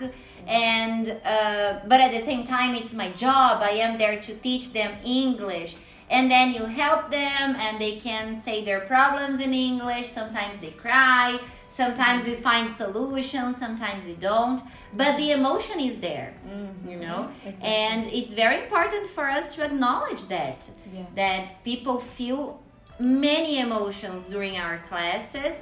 and 0.48 1.04
uh, 1.26 1.74
but 1.88 2.00
at 2.02 2.12
the 2.12 2.22
same 2.22 2.44
time 2.44 2.74
it's 2.74 2.94
my 2.96 3.10
job 3.12 3.62
i 3.62 3.70
am 3.70 4.00
there 4.00 4.18
to 4.20 4.34
teach 4.34 4.74
them 4.74 4.92
english 5.06 5.76
and 6.10 6.32
then 6.32 6.52
you 6.52 6.66
help 6.66 7.12
them 7.12 7.56
and 7.66 7.80
they 7.80 7.96
can 7.98 8.34
say 8.34 8.66
their 8.66 8.80
problems 8.80 9.40
in 9.40 9.54
english 9.54 10.08
sometimes 10.08 10.58
they 10.58 10.72
cry 10.72 11.40
sometimes 11.72 12.26
we 12.26 12.36
find 12.36 12.70
solutions 12.70 13.56
sometimes 13.58 14.04
we 14.06 14.14
don't 14.30 14.62
but 14.94 15.16
the 15.18 15.32
emotion 15.32 15.80
is 15.80 16.00
there 16.00 16.34
mm-hmm. 16.46 16.90
you 16.90 16.98
know 16.98 17.30
Exactly. 17.46 17.68
and 17.68 18.06
it's 18.08 18.34
very 18.34 18.58
important 18.64 19.08
for 19.08 19.26
us 19.38 19.56
to 19.56 19.64
acknowledge 19.64 20.24
that 20.28 20.70
Yes. 20.94 21.08
that 21.16 21.64
people 21.64 21.98
feel 22.18 22.60
many 23.00 23.60
emotions 23.60 24.28
during 24.28 24.58
our 24.58 24.78
classes 24.90 25.54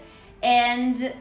and 0.41 1.13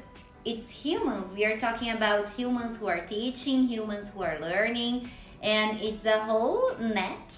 it's 0.46 0.70
humans 0.70 1.32
we 1.34 1.44
are 1.44 1.58
talking 1.58 1.90
about 1.90 2.30
humans 2.30 2.78
who 2.78 2.86
are 2.88 3.02
teaching 3.16 3.58
humans 3.68 4.08
who 4.08 4.22
are 4.22 4.38
learning 4.40 5.10
and 5.42 5.78
it's 5.80 6.04
a 6.06 6.18
whole 6.20 6.74
net 6.80 7.28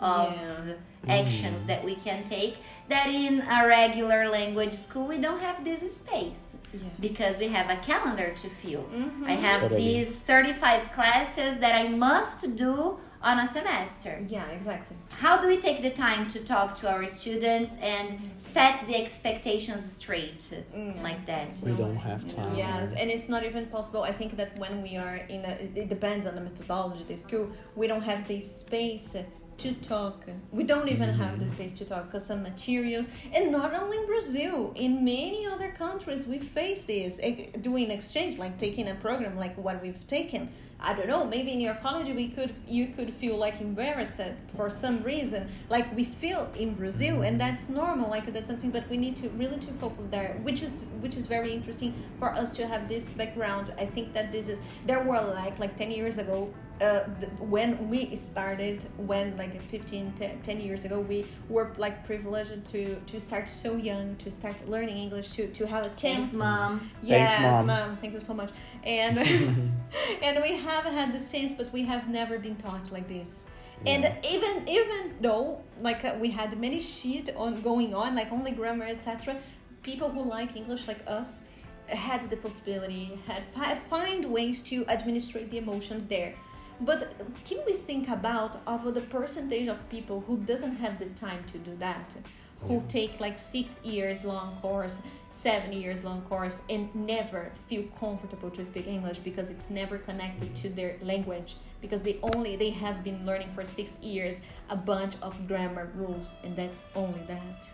of 0.00 0.32
Yeah. 0.34 0.74
actions 1.08 1.64
that 1.64 1.84
we 1.84 1.94
can 1.94 2.24
take 2.24 2.56
that 2.88 3.08
in 3.08 3.40
a 3.42 3.66
regular 3.66 4.28
language 4.28 4.72
school 4.74 5.06
we 5.06 5.18
don't 5.18 5.40
have 5.40 5.64
this 5.64 5.80
space 5.96 6.56
Yes. 6.72 6.82
because 7.00 7.38
we 7.38 7.48
have 7.48 7.70
a 7.70 7.76
calendar 7.76 8.32
to 8.42 8.48
fill 8.48 8.84
Mhm. 8.92 9.26
i 9.28 9.32
have 9.32 9.60
Totally. 9.62 9.82
these 9.82 10.20
35 10.20 10.90
classes 10.92 11.56
that 11.58 11.74
i 11.74 11.88
must 11.88 12.40
do 12.56 12.98
on 13.22 13.38
a 13.38 13.46
semester 13.46 14.12
Yeah, 14.28 14.46
exactly. 14.50 14.96
how 15.24 15.36
do 15.40 15.48
we 15.48 15.56
take 15.56 15.80
the 15.82 15.90
time 15.90 16.26
to 16.28 16.38
talk 16.40 16.74
to 16.80 16.84
our 16.94 17.06
students 17.06 17.72
and 17.80 18.06
set 18.36 18.84
the 18.86 18.94
expectations 19.02 19.82
straight 19.98 20.42
Mm. 20.76 21.02
like 21.02 21.24
that? 21.26 21.60
we 21.64 21.72
don't 21.72 21.96
have 21.96 22.22
time 22.36 22.54
Yes, 22.56 22.92
and 22.92 23.10
it's 23.10 23.28
not 23.28 23.42
even 23.44 23.66
possible. 23.66 24.02
I 24.02 24.12
think 24.12 24.36
that 24.36 24.50
when 24.58 24.74
we 24.82 24.96
are 24.96 25.16
in 25.34 25.44
a, 25.44 25.52
it- 25.64 25.76
it 25.82 25.88
depends 25.88 26.26
on 26.26 26.34
the 26.38 26.40
methodology, 26.50 27.04
the 27.08 27.16
school, 27.16 27.46
we 27.74 27.86
don't 27.86 28.02
have 28.12 28.28
the 28.28 28.38
space 28.40 29.16
to 29.58 29.72
talk. 29.74 30.24
We 30.52 30.64
don't 30.64 30.88
even 30.88 31.08
have 31.10 31.40
the 31.40 31.48
space 31.48 31.72
to 31.74 31.84
talk 31.84 32.06
because 32.06 32.26
some 32.26 32.42
materials, 32.42 33.08
and 33.32 33.50
not 33.50 33.74
only 33.74 33.96
in 33.96 34.06
Brazil, 34.06 34.72
in 34.76 35.04
many 35.04 35.46
other 35.46 35.70
countries, 35.72 36.26
we 36.26 36.38
face 36.38 36.84
this 36.84 37.18
eh, 37.22 37.46
doing 37.60 37.90
exchange, 37.90 38.38
like 38.38 38.58
taking 38.58 38.88
a 38.88 38.94
program 38.96 39.36
like 39.36 39.56
what 39.56 39.82
we've 39.82 40.06
taken. 40.06 40.50
I 40.78 40.92
don't 40.94 41.08
know. 41.08 41.24
Maybe 41.24 41.52
in 41.52 41.60
your 41.60 41.74
college, 41.74 42.08
we 42.08 42.28
could 42.28 42.54
you 42.68 42.88
could 42.88 43.12
feel 43.12 43.36
like 43.36 43.60
embarrassed 43.60 44.20
for 44.54 44.68
some 44.68 45.02
reason, 45.02 45.48
like 45.70 45.94
we 45.96 46.04
feel 46.04 46.50
in 46.56 46.74
Brazil, 46.74 47.22
and 47.22 47.40
that's 47.40 47.68
normal. 47.68 48.10
Like 48.10 48.32
that's 48.32 48.46
something, 48.48 48.70
but 48.70 48.88
we 48.90 48.96
need 48.96 49.16
to 49.16 49.28
really 49.30 49.58
to 49.58 49.72
focus 49.72 50.06
there, 50.10 50.38
which 50.42 50.62
is 50.62 50.84
which 51.00 51.16
is 51.16 51.26
very 51.26 51.52
interesting 51.52 51.94
for 52.18 52.30
us 52.32 52.52
to 52.56 52.66
have 52.66 52.88
this 52.88 53.10
background. 53.12 53.72
I 53.78 53.86
think 53.86 54.12
that 54.12 54.30
this 54.32 54.48
is 54.48 54.60
there 54.86 55.02
were 55.02 55.20
like 55.22 55.58
like 55.58 55.76
ten 55.76 55.90
years 55.90 56.18
ago. 56.18 56.52
Uh, 56.78 57.04
th- 57.18 57.32
when 57.40 57.88
we 57.88 58.14
started 58.16 58.84
when 58.98 59.34
like 59.38 59.58
15 59.70 60.12
10, 60.12 60.42
10 60.42 60.60
years 60.60 60.84
ago 60.84 61.00
we 61.00 61.24
were 61.48 61.72
like 61.78 62.04
privileged 62.04 62.66
to 62.66 62.96
to 63.06 63.18
start 63.18 63.48
so 63.48 63.76
young 63.76 64.14
to 64.16 64.30
start 64.30 64.68
learning 64.68 64.98
english 64.98 65.30
to 65.30 65.46
to 65.52 65.66
have 65.66 65.86
a 65.86 65.88
chance 65.96 66.02
Thanks, 66.02 66.34
mom. 66.34 66.90
Yes, 67.02 67.36
Thanks, 67.36 67.66
mom. 67.66 67.96
Thank 67.96 68.12
you 68.12 68.20
so 68.20 68.34
much. 68.34 68.50
And 68.86 69.18
and 70.22 70.42
we 70.42 70.56
have 70.56 70.84
had 70.84 71.12
this 71.12 71.30
chance, 71.30 71.52
but 71.52 71.72
we 71.72 71.82
have 71.82 72.08
never 72.08 72.38
been 72.38 72.56
taught 72.56 72.90
like 72.92 73.08
this. 73.08 73.46
And 73.84 74.10
even 74.26 74.66
even 74.68 75.14
though 75.20 75.60
like 75.80 76.04
uh, 76.04 76.14
we 76.18 76.30
had 76.30 76.58
many 76.58 76.80
shit 76.80 77.34
on 77.36 77.60
going 77.60 77.94
on, 77.94 78.14
like 78.14 78.32
only 78.32 78.52
grammar, 78.52 78.86
etc. 78.86 79.36
People 79.82 80.08
who 80.08 80.22
like 80.22 80.56
English, 80.56 80.88
like 80.88 81.00
us, 81.06 81.42
had 81.86 82.22
the 82.22 82.36
possibility, 82.36 83.18
had 83.26 83.44
fi- 83.44 83.74
find 83.74 84.24
ways 84.24 84.62
to 84.62 84.86
administrate 84.88 85.50
the 85.50 85.58
emotions 85.58 86.08
there. 86.08 86.34
But 86.80 87.14
can 87.44 87.58
we 87.66 87.74
think 87.74 88.08
about 88.08 88.60
of 88.66 88.92
the 88.92 89.00
percentage 89.00 89.68
of 89.68 89.88
people 89.88 90.22
who 90.26 90.38
doesn't 90.38 90.76
have 90.76 90.98
the 90.98 91.06
time 91.10 91.44
to 91.52 91.58
do 91.58 91.76
that? 91.76 92.16
Who 92.60 92.82
take 92.88 93.20
like 93.20 93.38
six 93.38 93.80
years 93.84 94.24
long 94.24 94.56
course 94.62 95.02
seven 95.30 95.72
years 95.72 96.04
long 96.04 96.22
course 96.22 96.62
and 96.70 96.92
never 96.94 97.50
feel 97.66 97.84
comfortable 98.00 98.50
to 98.50 98.64
speak 98.64 98.86
english 98.86 99.18
because 99.18 99.50
it's 99.50 99.70
never 99.70 99.98
connected 99.98 100.54
to 100.54 100.68
their 100.68 100.96
language 101.02 101.56
because 101.80 102.02
they 102.02 102.18
only 102.22 102.56
they 102.56 102.70
have 102.70 103.04
been 103.04 103.24
learning 103.26 103.50
for 103.50 103.64
six 103.64 104.00
years 104.00 104.40
a 104.70 104.76
bunch 104.76 105.14
of 105.22 105.46
grammar 105.46 105.90
rules 105.94 106.34
and 106.44 106.56
that's 106.56 106.84
only 106.94 107.20
that 107.28 107.70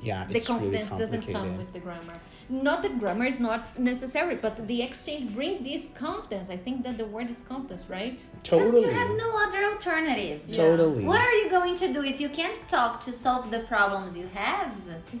Yeah, 0.00 0.24
the 0.26 0.36
it's 0.36 0.48
really 0.48 0.60
confidence 0.60 0.90
doesn't 0.90 1.26
come 1.32 1.56
with 1.56 1.72
the 1.72 1.80
grammar 1.80 2.14
not 2.48 2.82
that 2.82 2.98
grammar 3.00 3.24
is 3.24 3.40
not 3.40 3.78
necessary 3.78 4.36
but 4.36 4.66
the 4.68 4.82
exchange 4.82 5.34
bring 5.34 5.62
this 5.64 5.88
confidence 5.94 6.48
i 6.48 6.56
think 6.56 6.84
that 6.84 6.96
the 6.96 7.04
word 7.06 7.28
is 7.28 7.42
confidence 7.42 7.86
right 7.88 8.24
Because 8.34 8.48
Totally. 8.48 8.82
you 8.82 8.90
have 8.90 9.10
no 9.16 9.30
other 9.44 9.64
alternative. 9.64 10.40
Yeah. 10.46 10.56
Totally. 10.56 11.04
What 11.04 11.20
are 11.20 11.32
you 11.32 11.50
going 11.50 11.74
to 11.82 11.92
do 11.92 12.04
if 12.04 12.20
you 12.20 12.28
can't 12.28 12.60
talk 12.68 13.00
to 13.00 13.12
solve 13.12 13.50
the 13.50 13.60
problems 13.60 14.16
you 14.16 14.28
have? 14.34 14.72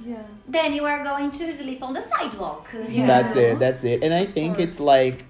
yeah 0.04 0.22
Then 0.46 0.72
you 0.72 0.84
are 0.84 1.02
going 1.02 1.30
to 1.32 1.52
sleep 1.52 1.82
on 1.82 1.92
the 1.98 2.02
sidewalk. 2.02 2.68
Yeah. 2.88 3.06
That's 3.06 3.34
it. 3.36 3.58
That's 3.58 3.82
it. 3.84 4.04
And 4.04 4.14
I 4.14 4.24
think 4.36 4.60
it's 4.60 4.78
like 4.78 5.26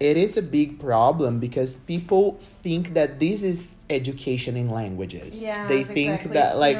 it 0.00 0.16
is 0.16 0.36
a 0.36 0.42
big 0.42 0.78
problem 0.78 1.40
because 1.40 1.74
people 1.74 2.38
think 2.62 2.94
that 2.94 3.18
this 3.18 3.42
is 3.42 3.84
education 3.90 4.56
in 4.56 4.70
languages. 4.70 5.42
Yeah, 5.42 5.66
they 5.66 5.82
think 5.82 6.22
that 6.32 6.56
like 6.56 6.78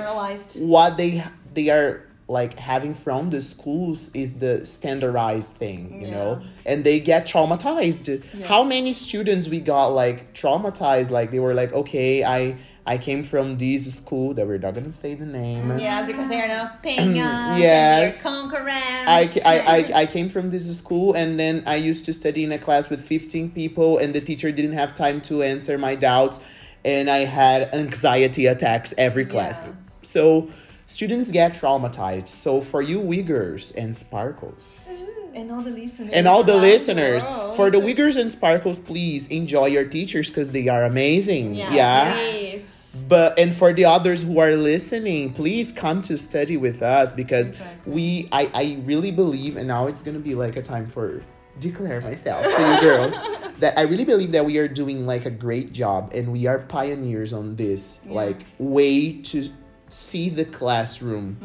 what 0.56 0.96
they 0.96 1.24
they 1.54 1.68
are 1.70 2.02
like 2.30 2.58
having 2.58 2.92
from 2.92 3.30
the 3.30 3.40
schools 3.40 4.10
is 4.14 4.34
the 4.38 4.66
standardized 4.66 5.54
thing, 5.54 5.98
you 6.02 6.08
know, 6.08 6.42
and 6.66 6.84
they 6.84 7.00
get 7.00 7.26
traumatized. 7.26 8.22
How 8.44 8.64
many 8.64 8.92
students 8.92 9.48
we 9.48 9.60
got 9.60 9.88
like 9.88 10.34
traumatized? 10.34 11.10
Like 11.10 11.30
they 11.30 11.38
were 11.40 11.54
like, 11.54 11.72
okay, 11.72 12.24
I 12.24 12.56
I 12.86 12.96
came 12.96 13.22
from 13.22 13.58
this 13.58 13.94
school 13.94 14.32
that 14.34 14.46
we're 14.46 14.58
not 14.58 14.72
gonna 14.74 14.92
say 14.92 15.14
the 15.14 15.26
name. 15.26 15.78
yeah 15.78 16.06
because 16.06 16.28
they 16.30 16.40
are 16.40 16.48
not 16.48 16.82
paying 16.82 17.18
us 17.20 17.58
Yes. 17.58 18.22
conquerors 18.22 18.72
I, 18.72 19.28
I, 19.44 19.58
I, 19.76 19.92
I 20.02 20.06
came 20.06 20.28
from 20.30 20.50
this 20.50 20.64
school 20.78 21.12
and 21.14 21.38
then 21.38 21.62
I 21.66 21.76
used 21.76 22.06
to 22.06 22.12
study 22.14 22.44
in 22.44 22.52
a 22.52 22.58
class 22.58 22.88
with 22.88 23.02
15 23.04 23.50
people 23.50 23.98
and 23.98 24.14
the 24.14 24.22
teacher 24.22 24.50
didn't 24.52 24.72
have 24.72 24.94
time 24.94 25.20
to 25.22 25.42
answer 25.42 25.76
my 25.76 25.94
doubts 25.96 26.40
and 26.82 27.10
I 27.10 27.18
had 27.26 27.74
anxiety 27.74 28.46
attacks 28.46 28.94
every 28.96 29.26
class. 29.26 29.66
Yes. 29.66 29.98
So 30.02 30.48
students 30.88 31.30
get 31.30 31.54
traumatized. 31.54 32.26
So 32.26 32.60
for 32.60 32.82
you 32.82 33.00
Uyghurs 33.00 33.76
and 33.76 33.94
Sparkles 33.94 34.88
mm-hmm. 34.90 35.36
and 35.36 35.52
all 35.52 35.62
the 35.62 35.70
listeners 35.70 36.10
and 36.12 36.26
all 36.26 36.42
the 36.42 36.56
listeners, 36.56 37.26
for 37.54 37.70
the 37.70 37.78
Uyghurs 37.78 38.18
and 38.18 38.30
Sparkles, 38.30 38.78
please 38.80 39.28
enjoy 39.28 39.66
your 39.66 39.84
teachers 39.84 40.30
because 40.30 40.50
they 40.50 40.66
are 40.68 40.84
amazing. 40.84 41.54
yeah, 41.54 41.72
yeah. 41.72 42.12
please. 42.14 43.04
But 43.08 43.38
and 43.38 43.54
for 43.54 43.72
the 43.72 43.84
others 43.84 44.22
who 44.22 44.40
are 44.40 44.56
listening, 44.56 45.32
please 45.32 45.70
come 45.72 46.02
to 46.02 46.16
study 46.18 46.56
with 46.56 46.82
us 46.82 47.12
because 47.12 47.52
Exactly. 47.52 47.92
we 47.92 48.28
I, 48.32 48.50
I 48.54 48.78
really 48.84 49.12
believe 49.12 49.56
and 49.56 49.68
now 49.68 49.86
it's 49.86 50.02
gonna 50.02 50.18
be 50.18 50.34
like 50.34 50.56
a 50.56 50.62
time 50.62 50.88
for 50.88 51.22
declare 51.60 52.00
myself 52.00 52.44
to 52.44 52.62
you 52.62 52.80
girls 52.80 53.12
that 53.58 53.76
I 53.78 53.82
really 53.82 54.04
believe 54.04 54.30
that 54.32 54.44
we 54.46 54.58
are 54.58 54.68
doing 54.68 55.06
like 55.06 55.26
a 55.26 55.30
great 55.30 55.72
job 55.72 56.12
and 56.14 56.32
we 56.32 56.46
are 56.46 56.60
pioneers 56.60 57.32
on 57.32 57.56
this 57.56 58.04
Yeah. 58.06 58.14
like 58.14 58.40
way 58.58 59.20
to 59.22 59.48
see 59.88 60.28
the 60.30 60.44
classroom, 60.44 61.36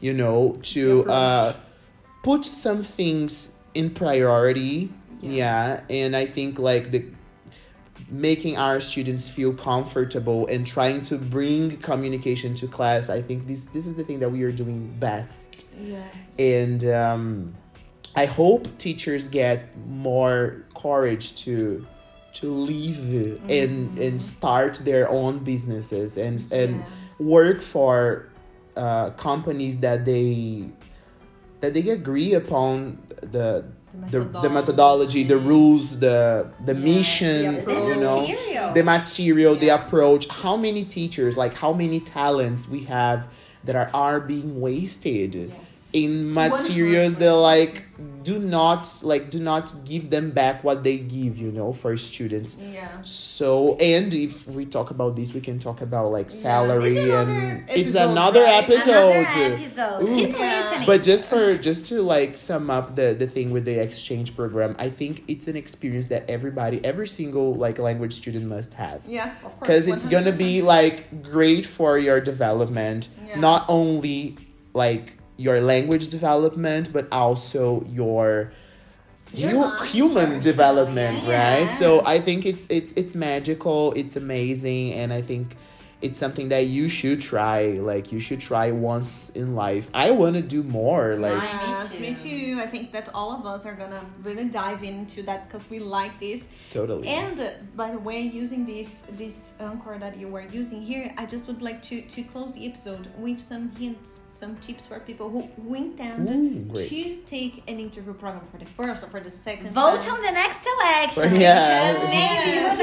you 0.00 0.12
know, 0.12 0.58
to 0.74 1.02
Mm-hmm. 1.02 1.10
Uh 1.10 1.52
put 2.22 2.44
some 2.44 2.82
things 2.82 3.54
in 3.74 3.88
priority. 3.90 4.90
Yeah. 5.20 5.30
yeah 5.30 5.80
and 5.88 6.16
I 6.16 6.26
think 6.26 6.58
like 6.58 6.90
the 6.90 7.04
making 8.10 8.56
our 8.56 8.80
students 8.80 9.28
feel 9.28 9.52
comfortable 9.52 10.46
and 10.46 10.66
trying 10.66 11.02
to 11.02 11.16
bring 11.18 11.76
communication 11.78 12.54
to 12.54 12.66
class 12.68 13.08
i 13.08 13.20
think 13.20 13.46
this 13.48 13.64
this 13.66 13.86
is 13.86 13.96
the 13.96 14.04
thing 14.04 14.20
that 14.20 14.30
we 14.30 14.42
are 14.44 14.52
doing 14.52 14.94
best 15.00 15.66
yes. 15.80 16.14
and 16.38 16.84
um, 16.84 17.54
i 18.14 18.24
hope 18.26 18.68
teachers 18.78 19.28
get 19.28 19.76
more 19.88 20.64
courage 20.76 21.42
to 21.44 21.84
to 22.34 22.46
leave 22.50 23.40
and 23.50 23.98
and 23.98 24.20
start 24.22 24.74
their 24.84 25.08
own 25.08 25.38
businesses 25.38 26.16
and 26.16 26.46
and 26.52 26.76
Yes. 26.80 26.88
Work 27.18 27.60
for 27.62 28.28
uh, 28.76 29.10
companies 29.10 29.80
that 29.80 30.04
they 30.04 30.70
that 31.60 31.72
they 31.74 31.88
agree 31.90 32.34
upon 32.34 32.98
the 33.22 33.64
the, 34.10 34.20
the 34.20 34.50
methodology, 34.50 35.24
the 35.24 35.38
rules, 35.38 36.00
the 36.00 36.50
the 36.64 36.74
Yes, 36.74 36.84
mission, 36.84 37.54
the 37.56 37.62
The 37.64 37.72
you 37.72 37.96
know, 37.96 38.20
material. 38.28 38.72
the 38.74 38.82
material, 38.82 39.56
the 39.56 39.68
approach. 39.70 40.28
How 40.28 40.56
many 40.56 40.84
teachers, 40.84 41.36
like 41.36 41.54
how 41.54 41.72
many 41.72 42.00
talents 42.00 42.68
we 42.68 42.80
have 42.84 43.26
that 43.64 43.74
are, 43.74 43.90
are 43.94 44.20
being 44.20 44.60
wasted 44.60 45.34
Yes. 45.34 45.90
in 45.94 46.30
materials 46.32 47.16
that 47.16 47.32
like 47.32 47.84
do 48.22 48.38
not 48.38 48.88
like 49.02 49.30
do 49.30 49.38
not 49.38 49.72
give 49.84 50.10
them 50.10 50.30
back 50.30 50.62
what 50.64 50.84
they 50.84 50.98
give, 50.98 51.38
you 51.38 51.50
know, 51.50 51.72
for 51.72 51.96
students. 51.96 52.58
yeah. 52.60 52.88
So 53.02 53.76
and 53.76 54.12
if 54.12 54.46
we 54.46 54.66
talk 54.66 54.90
about 54.90 55.16
this, 55.16 55.32
we 55.32 55.40
can 55.40 55.58
talk 55.58 55.80
about 55.80 56.12
like 56.12 56.26
Yes, 56.26 56.40
salary 56.40 56.96
it's 56.96 57.04
another 57.04 57.32
and 57.32 57.70
it's 57.70 57.94
another 57.94 58.40
right? 58.42 58.64
episode. 58.64 59.10
Another 59.16 59.54
episode. 59.54 60.02
Ooh. 60.02 60.14
Keep 60.14 60.38
Yeah. 60.38 60.60
listening. 60.64 60.86
But 60.86 61.02
just 61.02 61.28
for 61.28 61.56
just 61.56 61.86
to 61.88 62.02
like 62.02 62.36
sum 62.36 62.68
up 62.70 62.96
the 62.96 63.14
the 63.14 63.26
thing 63.26 63.50
with 63.50 63.64
the 63.64 63.78
exchange 63.80 64.36
program, 64.36 64.76
I 64.78 64.90
think 64.90 65.24
it's 65.28 65.48
an 65.48 65.56
experience 65.56 66.06
that 66.08 66.28
everybody, 66.28 66.84
every 66.84 67.08
single 67.08 67.54
like 67.54 67.78
language 67.78 68.14
student 68.14 68.46
must 68.46 68.74
have. 68.74 69.02
Yeah, 69.06 69.32
of 69.44 69.56
course. 69.56 69.60
Because 69.60 69.86
it's 69.86 70.06
gonna 70.06 70.32
be 70.32 70.60
like 70.62 71.22
great 71.22 71.64
for 71.64 71.96
your 71.98 72.20
development, 72.20 73.08
Yes. 73.26 73.38
not 73.38 73.64
only 73.68 74.36
like 74.74 75.14
your 75.36 75.60
language 75.60 76.08
development, 76.08 76.92
but 76.92 77.06
also 77.12 77.84
your 77.90 78.52
Your 79.34 79.68
hu- 79.70 79.84
human 79.84 80.40
development, 80.40 81.26
right? 81.26 81.68
So 81.70 82.02
I 82.06 82.18
think 82.20 82.46
it's 82.46 82.66
it's 82.70 82.92
it's 82.94 83.14
magical, 83.14 83.92
it's 83.92 84.16
amazing, 84.16 84.92
and 84.94 85.12
I 85.12 85.20
think 85.22 85.56
it's 86.02 86.18
something 86.18 86.50
that 86.50 86.66
you 86.66 86.88
should 86.88 87.22
try. 87.22 87.72
Like 87.72 88.12
you 88.12 88.20
should 88.20 88.40
try 88.40 88.70
once 88.70 89.30
in 89.30 89.54
life. 89.54 89.88
I 89.94 90.10
want 90.10 90.36
to 90.36 90.42
do 90.42 90.62
more. 90.62 91.16
Like 91.16 91.32
Nice. 91.42 91.98
me 91.98 92.06
Yes, 92.06 92.22
me 92.24 92.30
too. 92.30 92.54
too. 92.56 92.60
I 92.62 92.66
think 92.66 92.92
that 92.92 93.08
all 93.14 93.32
of 93.32 93.46
us 93.46 93.64
are 93.64 93.74
gonna 93.74 94.04
really 94.22 94.44
dive 94.44 94.82
into 94.82 95.22
that 95.22 95.48
because 95.48 95.70
we 95.70 95.78
like 95.78 96.18
this. 96.18 96.50
totally. 96.70 97.08
And 97.08 97.40
uh, 97.40 97.48
by 97.74 97.90
the 97.92 97.98
way, 97.98 98.20
using 98.20 98.66
this 98.66 99.06
this 99.16 99.54
anchor 99.60 99.96
that 99.98 100.16
you 100.18 100.28
were 100.28 100.44
using 100.60 100.82
here, 100.82 101.12
I 101.16 101.24
just 101.26 101.46
would 101.48 101.62
like 101.62 101.80
to 101.90 102.02
to 102.02 102.22
close 102.22 102.52
the 102.52 102.66
episode 102.66 103.08
with 103.18 103.40
some 103.42 103.70
hints, 103.72 104.20
some 104.28 104.56
tips 104.56 104.84
for 104.86 105.00
people 105.00 105.30
who, 105.30 105.42
who 105.62 105.74
intend 105.74 106.28
Ooh, 106.30 106.74
to 106.74 107.16
take 107.24 107.62
an 107.70 107.80
interview 107.80 108.12
program 108.12 108.44
for 108.44 108.58
the 108.58 108.66
first 108.66 109.02
or 109.02 109.08
for 109.08 109.20
the 109.20 109.30
second. 109.30 109.70
Vote 109.70 110.02
time. 110.02 110.14
on 110.14 110.20
the 110.22 110.32
next 110.32 110.66
election. 110.74 111.40
Yeah. 111.40 111.92
Because 111.92 112.08
maybe 112.10 112.50
who 112.58 112.62
knows? 112.66 112.78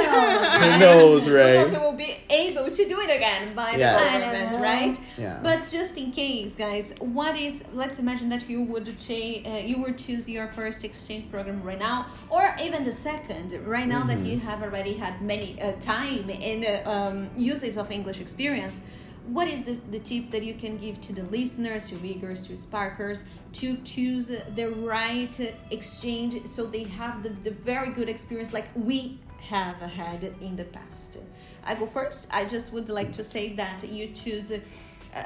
Who 0.63 0.80
knows, 0.80 1.26
Who 1.26 1.34
knows 1.34 1.71
we 1.71 1.78
will 1.78 1.93
be 2.08 2.15
able 2.30 2.69
to 2.71 2.84
do 2.88 2.97
it 3.05 3.15
again 3.19 3.53
by 3.55 3.71
Yes. 3.71 3.79
the 3.79 3.87
I 3.87 4.19
government, 4.19 4.51
know. 4.51 4.69
right? 4.71 4.99
Yeah. 5.17 5.39
But 5.47 5.59
just 5.77 5.97
in 5.97 6.11
case, 6.11 6.55
guys, 6.55 6.93
what 6.99 7.33
is? 7.47 7.63
Let's 7.73 7.99
imagine 7.99 8.29
that 8.29 8.43
you 8.49 8.61
would 8.71 8.87
cha- 9.05 9.41
uh, 9.51 9.61
you 9.69 9.77
would 9.81 9.97
choose 9.97 10.27
your 10.37 10.47
first 10.47 10.83
exchange 10.83 11.29
program 11.31 11.61
right 11.63 11.79
now, 11.79 11.97
or 12.29 12.43
even 12.61 12.83
the 12.83 12.91
second. 13.09 13.47
Right 13.65 13.87
now 13.95 14.03
that 14.11 14.19
you 14.29 14.39
have 14.39 14.61
already 14.63 14.93
had 14.93 15.21
many 15.21 15.49
uh, 15.61 15.73
time 15.79 16.29
and 16.51 16.65
uh, 16.65 16.89
um, 16.95 17.29
usage 17.37 17.77
of 17.77 17.91
English 17.91 18.19
experience. 18.19 18.81
What 19.27 19.47
is 19.47 19.63
the, 19.63 19.77
the 19.89 19.99
tip 19.99 20.31
that 20.31 20.43
you 20.43 20.53
can 20.53 20.75
give 20.77 20.99
to 21.07 21.13
the 21.13 21.23
listeners, 21.23 21.87
to 21.89 21.95
Uyghurs, 21.95 22.45
to 22.47 22.57
Sparkers, 22.57 23.23
to 23.53 23.77
choose 23.85 24.27
the 24.55 24.67
right 24.71 25.35
exchange 25.71 26.45
so 26.45 26.65
they 26.65 26.83
have 26.83 27.23
the, 27.23 27.29
the 27.29 27.51
very 27.51 27.91
good 27.91 28.09
experience 28.09 28.51
like 28.51 28.67
we 28.75 29.19
have 29.47 29.77
had 29.77 30.25
in 30.41 30.57
the 30.57 30.65
past? 30.65 31.19
I 31.65 31.76
go 31.76 31.86
first. 31.86 32.28
I 32.32 32.45
just 32.45 32.73
would 32.73 32.89
like 32.89 33.12
to 33.13 33.23
say 33.23 33.54
that 33.56 33.88
you 33.88 34.08
choose, 34.08 34.52
uh, 34.52 34.60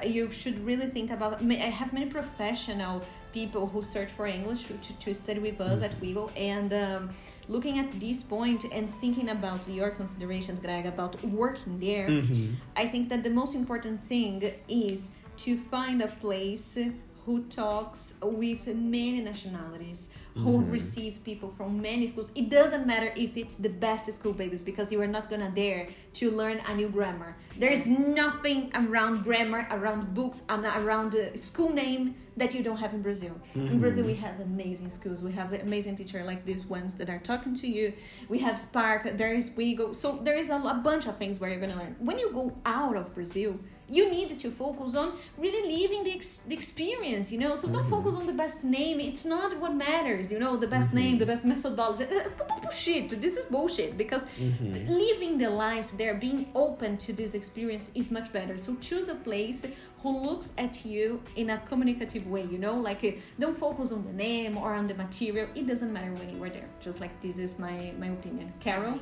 you 0.06 0.30
should 0.32 0.60
really 0.66 0.88
think 0.88 1.12
about. 1.12 1.42
I 1.42 1.54
have 1.82 1.94
many 1.94 2.08
professional 2.08 3.04
people 3.34 3.68
who 3.68 3.82
search 3.82 4.10
for 4.12 4.26
English 4.26 4.66
to, 4.66 4.94
to 5.00 5.14
study 5.14 5.40
with 5.40 5.60
us 5.62 5.82
at 5.84 6.00
Wiggle, 6.02 6.32
and 6.36 6.74
um, 6.74 7.10
looking 7.48 7.78
at 7.80 8.00
this 8.00 8.24
point 8.24 8.66
and 8.72 8.92
thinking 9.02 9.30
about 9.30 9.68
your 9.68 9.90
considerations, 9.92 10.60
Greg, 10.60 10.86
about 10.86 11.22
working 11.24 11.80
there. 11.80 12.08
Mhm. 12.10 12.56
I 12.76 12.88
think 12.88 13.10
that 13.10 13.24
the 13.24 13.30
most 13.30 13.54
important 13.56 13.98
thing 14.08 14.42
is 14.68 15.10
to 15.46 15.58
find 15.58 16.02
a 16.02 16.08
place 16.08 16.78
who 17.26 17.44
talks 17.44 18.14
with 18.22 18.68
many 18.68 19.20
nationalities, 19.22 20.10
who 20.44 20.60
mm-hmm. 20.60 20.72
receive 20.72 21.24
people 21.24 21.50
from 21.50 21.82
many 21.82 22.08
schools. 22.08 22.32
It 22.36 22.50
doesn't 22.50 22.86
matter 22.86 23.12
if 23.16 23.38
it's 23.38 23.56
the 23.56 23.70
best 23.70 24.12
school 24.14 24.34
babies 24.34 24.62
because 24.62 24.92
you 24.92 25.02
are 25.02 25.08
not 25.08 25.30
gonna 25.30 25.50
dare 25.50 25.90
to 26.14 26.32
learn 26.32 26.62
a 26.68 26.76
new 26.76 26.90
grammar. 26.90 27.36
There's 27.60 27.88
nothing 27.88 28.72
around 28.76 29.24
grammar, 29.24 29.68
around 29.72 30.14
books, 30.14 30.44
and 30.50 30.66
around 30.66 31.12
the 31.12 31.38
school 31.38 31.74
name 31.74 32.16
that 32.38 32.54
you 32.54 32.64
don't 32.64 32.78
have 32.78 32.94
in 32.94 33.02
Brazil. 33.02 33.36
In 33.56 33.62
mm-hmm. 33.62 33.80
Brazil, 33.80 34.06
we 34.06 34.14
have 34.14 34.40
amazing 34.40 34.92
schools. 34.92 35.24
We 35.24 35.32
have 35.32 35.54
amazing 35.54 35.96
teachers 35.96 36.26
like 36.26 36.46
these 36.46 36.66
ones 36.66 36.94
that 36.96 37.10
are 37.10 37.20
talking 37.20 37.56
to 37.56 37.68
you. 37.68 37.94
We 38.30 38.38
have 38.40 38.60
Spark. 38.60 39.18
There 39.18 39.34
is 39.34 39.50
Wigo. 39.50 39.96
So 39.96 40.20
there 40.24 40.38
is 40.38 40.50
a, 40.50 40.58
a 40.58 40.80
bunch 40.84 41.08
of 41.08 41.18
things 41.18 41.40
where 41.40 41.50
you're 41.50 41.60
gonna 41.60 41.76
learn. 41.78 41.96
When 42.00 42.20
you 42.20 42.32
go 42.32 42.56
out 42.66 42.96
of 42.96 43.14
Brazil, 43.16 43.60
you 43.90 44.12
need 44.12 44.30
to 44.30 44.52
focus 44.52 44.96
on 44.96 45.14
really 45.38 45.82
living 45.82 46.04
the, 46.04 46.14
ex- 46.14 46.40
the 46.40 46.54
experience. 46.54 47.32
You 47.32 47.40
know, 47.40 47.56
so 47.56 47.68
don't 47.68 47.82
mm-hmm. 47.82 47.90
focus 47.90 48.16
on 48.16 48.28
the 48.28 48.34
best 48.34 48.64
name. 48.64 49.00
It's 49.00 49.26
not 49.26 49.58
what 49.60 49.74
matters. 49.74 50.27
You 50.32 50.40
know, 50.40 50.58
the 50.58 50.68
best 50.68 50.94
name, 50.94 51.18
the 51.18 51.26
best 51.26 51.46
methodology. 51.46 52.06
Uh, 52.06 52.30
Bullshit. 52.62 53.10
This 53.22 53.38
is 53.38 53.46
bullshit 53.46 53.98
because 53.98 54.28
living 54.40 55.38
the 55.38 55.50
life 55.50 55.90
there, 55.98 56.16
being 56.16 56.50
open 56.54 56.98
to 56.98 57.14
this 57.14 57.34
experience 57.34 57.92
is 57.96 58.12
much 58.12 58.34
better. 58.34 58.58
So 58.58 58.76
choose 58.82 59.08
a 59.08 59.16
place 59.16 59.66
who 60.02 60.24
looks 60.28 60.52
at 60.58 60.86
you 60.86 61.22
in 61.36 61.50
a 61.50 61.58
communicative 61.70 62.28
way, 62.28 62.44
you 62.44 62.58
know, 62.58 62.76
like 62.76 63.04
uh, 63.04 63.12
don't 63.40 63.58
focus 63.58 63.92
on 63.92 64.06
the 64.06 64.14
name 64.14 64.58
or 64.58 64.74
on 64.74 64.88
the 64.88 64.96
material. 64.96 65.48
It 65.56 65.66
doesn't 65.66 65.92
matter 65.94 66.14
when 66.14 66.30
you 66.30 66.44
are 66.44 66.50
there. 66.50 66.70
Just 66.82 67.00
like 67.00 67.20
this 67.22 67.40
is 67.40 67.58
my 67.58 67.94
my 67.98 68.08
opinion. 68.08 68.54
Carol. 68.60 69.00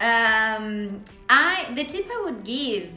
Um, 0.00 1.04
I 1.28 1.70
the 1.74 1.84
tip 1.84 2.06
I 2.10 2.22
would 2.24 2.44
give 2.44 2.90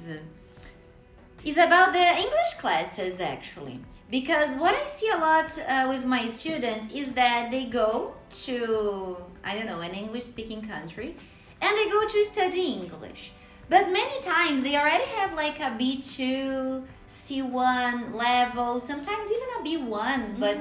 is 1.44 1.58
about 1.58 1.94
the 1.94 2.08
English 2.26 2.54
classes 2.60 3.20
actually, 3.20 3.80
because 4.10 4.56
what 4.56 4.74
I 4.76 4.86
see 4.86 5.10
a 5.10 5.18
lot 5.18 5.58
uh, 5.68 5.86
with 5.90 6.06
my 6.06 6.26
students 6.26 6.94
is 6.94 7.14
that 7.14 7.52
they 7.52 7.66
go 7.66 8.14
to 8.46 9.18
I 9.44 9.56
don't 9.56 9.66
know 9.66 9.82
an 9.82 9.92
English 9.94 10.24
speaking 10.24 10.62
country, 10.62 11.16
and 11.62 11.72
they 11.78 11.90
go 11.90 12.08
to 12.08 12.24
study 12.26 12.66
English. 12.82 13.32
But 13.70 13.90
many 13.92 14.22
times 14.22 14.62
they 14.64 14.76
already 14.76 15.06
have 15.18 15.34
like 15.34 15.60
a 15.60 15.72
B2, 15.80 16.84
C1 17.08 18.14
level, 18.14 18.80
sometimes 18.80 19.28
even 19.32 19.50
a 19.60 19.62
B1, 19.68 20.40
but 20.40 20.58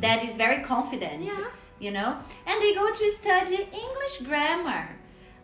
that 0.00 0.24
is 0.24 0.36
very 0.36 0.62
confident 0.64 1.22
Yeah. 1.22 1.44
you 1.78 1.90
know? 1.92 2.16
And 2.46 2.60
they 2.62 2.74
go 2.74 2.90
to 2.92 3.10
study 3.10 3.56
english 3.84 4.18
grammar. 4.24 4.88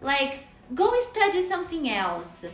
Like 0.00 0.44
go 0.74 0.92
study 1.00 1.40
something 1.40 1.88
else 1.88 2.44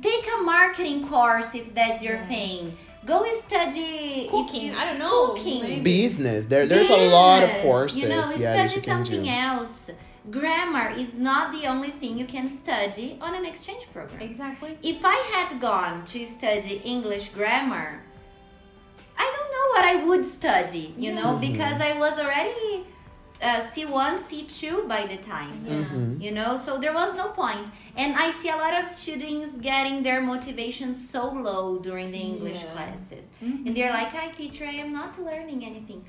take 0.00 0.26
a 0.38 0.42
marketing 0.42 1.06
course 1.08 1.54
if 1.54 1.74
that's 1.74 2.02
your 2.02 2.18
thing 2.26 2.72
go 3.04 3.24
study 3.30 4.28
Cooking, 4.30 4.66
you- 4.66 4.76
I 4.76 4.84
don't 4.84 4.98
know, 4.98 5.28
cooking 5.28 5.62
maybe. 5.62 5.82
Business. 5.82 6.46
There, 6.46 6.66
there's 6.66 6.90
a 6.90 7.08
lot 7.08 7.42
of 7.42 7.50
courses. 7.62 7.98
you 8.00 8.08
know 8.08 8.22
yeah, 8.36 8.54
study 8.54 8.74
you 8.74 8.80
something 8.80 9.22
do. 9.24 9.30
else 9.30 9.90
grammar 10.30 10.90
is 10.90 11.14
not 11.14 11.52
the 11.52 11.66
only 11.66 11.90
thing 11.90 12.18
you 12.18 12.26
can 12.26 12.48
study 12.48 13.16
on 13.20 13.34
an 13.34 13.46
exchange 13.46 13.86
program 13.92 14.20
Exactly. 14.20 14.76
if 14.82 15.00
I 15.04 15.16
had 15.34 15.60
gone 15.60 16.04
to 16.06 16.24
study 16.24 16.82
English 16.84 17.30
grammar, 17.30 18.02
I 19.16 19.26
don't 19.34 19.50
know 19.54 19.66
what 19.74 19.84
I 19.92 20.04
would 20.06 20.24
study, 20.24 20.94
you 20.98 21.12
know, 21.14 21.36
because 21.36 21.78
mm-hmm. 21.78 21.96
I 21.96 21.98
was 21.98 22.18
already 22.18 22.86
uh, 23.42 23.60
C1, 23.60 24.18
C2 24.18 24.88
by 24.88 25.06
the 25.06 25.16
time. 25.18 25.64
Mm-hmm. 25.66 26.20
You 26.20 26.32
know, 26.32 26.56
so 26.56 26.78
there 26.78 26.92
was 26.92 27.14
no 27.14 27.28
point. 27.28 27.70
And 27.96 28.14
I 28.16 28.30
see 28.30 28.48
a 28.50 28.56
lot 28.56 28.74
of 28.80 28.88
students 28.88 29.58
getting 29.58 30.02
their 30.02 30.20
motivation 30.20 30.92
so 30.94 31.30
low 31.30 31.78
during 31.78 32.10
the 32.12 32.18
English 32.18 32.62
Yeah. 32.62 32.72
classes. 32.72 33.30
And 33.40 33.76
they're 33.76 33.92
like, 33.92 34.08
hi, 34.08 34.28
teacher, 34.30 34.64
I 34.64 34.72
am 34.84 34.92
not 34.92 35.18
learning 35.18 35.64
anything. 35.64 36.04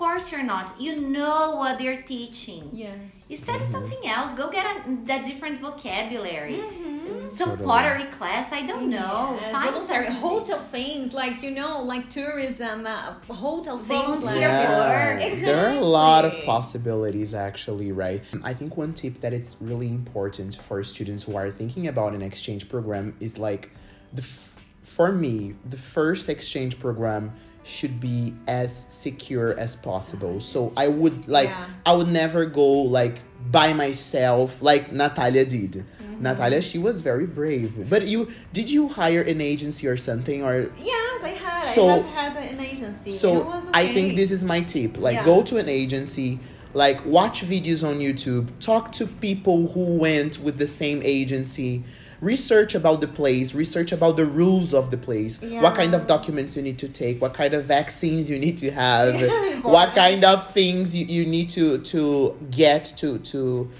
Of 0.00 0.06
course 0.06 0.32
you're 0.32 0.42
not. 0.42 0.72
You 0.80 0.98
know 0.98 1.56
what 1.56 1.76
they're 1.76 2.00
teaching. 2.00 2.70
Yes. 2.72 3.26
You 3.28 3.36
study 3.36 3.64
something 3.64 3.98
else. 4.06 4.32
Go 4.32 4.50
get 4.50 4.64
a, 4.64 4.96
that 5.04 5.24
different 5.24 5.58
vocabulary. 5.58 6.54
Mm-hmm. 6.54 7.20
Some 7.20 7.50
Totally. 7.50 7.66
pottery 7.66 8.04
class. 8.04 8.50
I 8.50 8.64
don't 8.64 8.88
know. 8.88 9.36
Yes, 9.38 9.52
Find 9.52 9.74
voluntary 9.74 10.06
something. 10.06 10.22
hotel 10.22 10.58
things 10.60 11.12
like 11.12 11.42
you 11.42 11.50
know, 11.50 11.82
like 11.82 12.08
tourism, 12.08 12.86
uh, 12.86 13.12
hotel 13.28 13.76
things. 13.76 14.24
Volunteer 14.24 14.48
like, 14.48 14.68
work. 14.68 15.20
Yeah, 15.20 15.44
there 15.44 15.66
are 15.66 15.76
a 15.76 15.84
lot 15.84 16.24
of 16.24 16.32
possibilities 16.46 17.34
actually, 17.34 17.92
right? 17.92 18.22
I 18.42 18.54
think 18.54 18.78
one 18.78 18.94
tip 18.94 19.20
that 19.20 19.34
it's 19.34 19.60
really 19.60 19.88
important 19.88 20.54
for 20.54 20.82
students 20.82 21.24
who 21.24 21.36
are 21.36 21.50
thinking 21.50 21.88
about 21.88 22.14
an 22.14 22.22
exchange 22.22 22.70
program 22.70 23.14
is 23.20 23.36
like 23.36 23.68
the 24.14 24.22
f- 24.22 24.50
for 24.82 25.12
me, 25.12 25.56
the 25.68 25.76
first 25.76 26.30
exchange 26.30 26.80
program 26.80 27.34
should 27.70 28.00
be 28.00 28.34
as 28.48 28.74
secure 28.74 29.58
as 29.58 29.76
possible. 29.76 30.40
So 30.40 30.72
I 30.76 30.88
would 30.88 31.28
like 31.28 31.48
Yeah. 31.48 31.66
I 31.86 31.92
would 31.94 32.08
never 32.08 32.44
go 32.44 32.68
like 32.82 33.20
by 33.50 33.72
myself 33.72 34.60
like 34.60 34.92
Natalia 34.92 35.44
did. 35.46 35.72
Mm-hmm. 35.72 36.22
Natalia, 36.22 36.60
she 36.62 36.78
was 36.78 37.00
very 37.00 37.26
brave. 37.26 37.88
But 37.88 38.08
you 38.08 38.28
did 38.52 38.68
you 38.68 38.88
hire 38.88 39.22
an 39.22 39.40
agency 39.40 39.86
or 39.86 39.96
something 39.96 40.42
or 40.42 40.70
Yes, 40.78 41.22
I 41.22 41.28
had. 41.30 41.62
So- 41.62 41.88
I 41.88 41.98
have 41.98 42.36
had 42.36 42.52
an 42.52 42.60
agency. 42.60 43.10
so 43.12 43.42
was 43.44 43.68
I 43.72 43.86
think 43.94 44.16
this 44.16 44.30
is 44.30 44.44
my 44.44 44.60
tip. 44.62 44.98
Like 44.98 45.16
Yeah. 45.16 45.24
go 45.24 45.42
to 45.44 45.56
an 45.58 45.68
agency, 45.68 46.38
like 46.74 46.98
watch 47.06 47.42
videos 47.42 47.86
on 47.88 47.98
YouTube, 48.00 48.48
talk 48.60 48.90
to 48.92 49.06
people 49.06 49.68
who 49.68 49.84
went 49.96 50.40
with 50.40 50.58
the 50.58 50.66
same 50.66 51.00
agency, 51.04 51.84
research 52.20 52.74
about 52.74 53.00
the 53.00 53.08
place, 53.08 53.54
research 53.54 53.92
about 53.92 54.16
the 54.16 54.26
rules 54.26 54.74
of 54.74 54.90
the 54.90 54.96
place, 54.96 55.40
what 55.42 55.74
kind 55.74 55.94
of 55.94 56.06
documents 56.06 56.56
you 56.56 56.62
need 56.62 56.78
to 56.78 56.88
take, 56.88 57.20
what 57.20 57.34
kind 57.34 57.54
of 57.54 57.64
vaccines 57.64 58.28
you 58.28 58.38
need 58.38 58.58
to 58.58 58.70
have, 58.70 59.20
Yeah, 59.20 59.60
what 59.60 59.94
kind 59.94 60.24
of 60.24 60.50
things 60.52 60.94
you, 60.94 61.06
you 61.06 61.26
need 61.26 61.48
to 61.50 61.78
to 61.78 62.36
get 62.50 62.84
to 62.98 63.18
to 63.18 63.70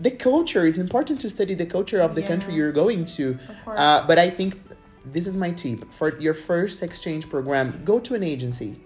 the 0.00 0.10
culture 0.10 0.64
is 0.64 0.78
important 0.78 1.20
to 1.20 1.30
study 1.30 1.54
the 1.54 1.66
culture 1.66 2.00
of 2.00 2.14
the 2.14 2.22
country 2.22 2.54
you're 2.54 2.72
going 2.72 3.04
to. 3.04 3.38
Uh, 3.66 4.06
but 4.06 4.16
I 4.18 4.30
think 4.30 4.60
this 5.04 5.26
is 5.26 5.36
my 5.36 5.50
tip 5.50 5.92
for 5.92 6.18
your 6.20 6.34
first 6.34 6.82
exchange 6.82 7.28
program. 7.28 7.82
Go 7.84 7.98
to 8.00 8.14
an 8.14 8.22
agency. 8.22 8.80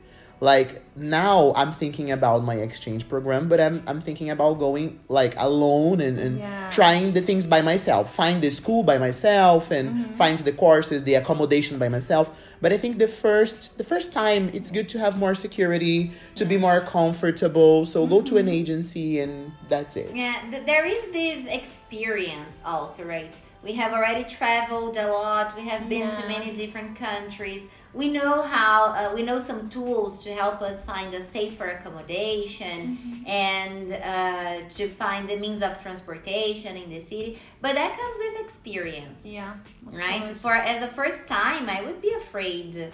Like 0.50 0.82
now, 0.96 1.52
I'm 1.54 1.70
thinking 1.82 2.10
about 2.10 2.42
my 2.42 2.56
exchange 2.68 3.02
program, 3.08 3.42
but 3.48 3.58
I'm 3.60 3.76
I'm 3.86 4.00
thinking 4.00 4.28
about 4.36 4.54
going 4.66 4.98
like 5.08 5.34
alone 5.36 6.00
and, 6.06 6.18
and 6.18 6.32
Yes. 6.38 6.74
trying 6.74 7.06
the 7.18 7.20
things 7.28 7.46
by 7.46 7.60
myself. 7.62 8.04
Find 8.22 8.42
the 8.42 8.50
school 8.50 8.82
by 8.82 8.98
myself 9.06 9.70
and 9.70 9.86
Mm-hmm. 9.90 10.12
find 10.22 10.36
the 10.48 10.54
courses, 10.64 10.98
the 11.04 11.14
accommodation 11.22 11.74
by 11.78 11.88
myself. 11.96 12.26
But 12.62 12.70
I 12.72 12.78
think 12.82 12.98
the 12.98 13.06
first 13.24 13.78
the 13.80 13.84
first 13.92 14.08
time 14.22 14.42
it's 14.56 14.70
good 14.76 14.88
to 14.94 14.98
have 15.04 15.14
more 15.24 15.34
security, 15.46 16.10
to 16.40 16.44
be 16.52 16.56
more 16.66 16.80
comfortable. 16.80 17.86
So 17.86 17.98
go 18.14 18.18
to 18.30 18.34
an 18.42 18.46
Mm-hmm. 18.46 18.60
agency 18.62 19.08
and 19.22 19.52
that's 19.72 19.94
it. 19.94 20.10
Yeah, 20.22 20.34
th- 20.50 20.66
there 20.70 20.84
is 20.94 21.02
this 21.18 21.40
experience 21.60 22.52
also, 22.64 23.04
right? 23.04 23.34
We 23.62 23.72
have 23.74 23.92
already 23.92 24.24
traveled 24.24 24.96
a 24.96 25.08
lot. 25.08 25.54
We 25.56 25.62
have 25.68 25.88
been 25.88 26.10
to 26.10 26.28
many 26.28 26.52
different 26.52 26.96
countries. 26.96 27.66
We 27.94 28.08
know 28.08 28.42
how. 28.42 28.86
Uh, 28.86 29.14
we 29.14 29.22
know 29.22 29.38
some 29.38 29.68
tools 29.68 30.24
to 30.24 30.32
help 30.32 30.62
us 30.62 30.84
find 30.84 31.14
a 31.14 31.22
safer 31.22 31.68
accommodation 31.70 33.24
and 33.26 33.92
uh, 33.92 34.68
to 34.68 34.88
find 34.88 35.28
the 35.28 35.36
means 35.36 35.62
of 35.62 35.80
transportation 35.80 36.76
in 36.76 36.90
the 36.90 37.00
city. 37.00 37.38
But 37.60 37.74
that 37.76 37.96
comes 37.96 38.18
with 38.18 38.40
experience 38.40 39.24
yeah. 39.24 39.54
right 39.84 40.24
course. 40.24 40.40
for 40.40 40.54
as 40.54 40.82
a 40.82 40.88
first 40.88 41.26
time 41.26 41.68
i 41.68 41.82
would 41.82 42.00
be 42.00 42.12
afraid 42.14 42.92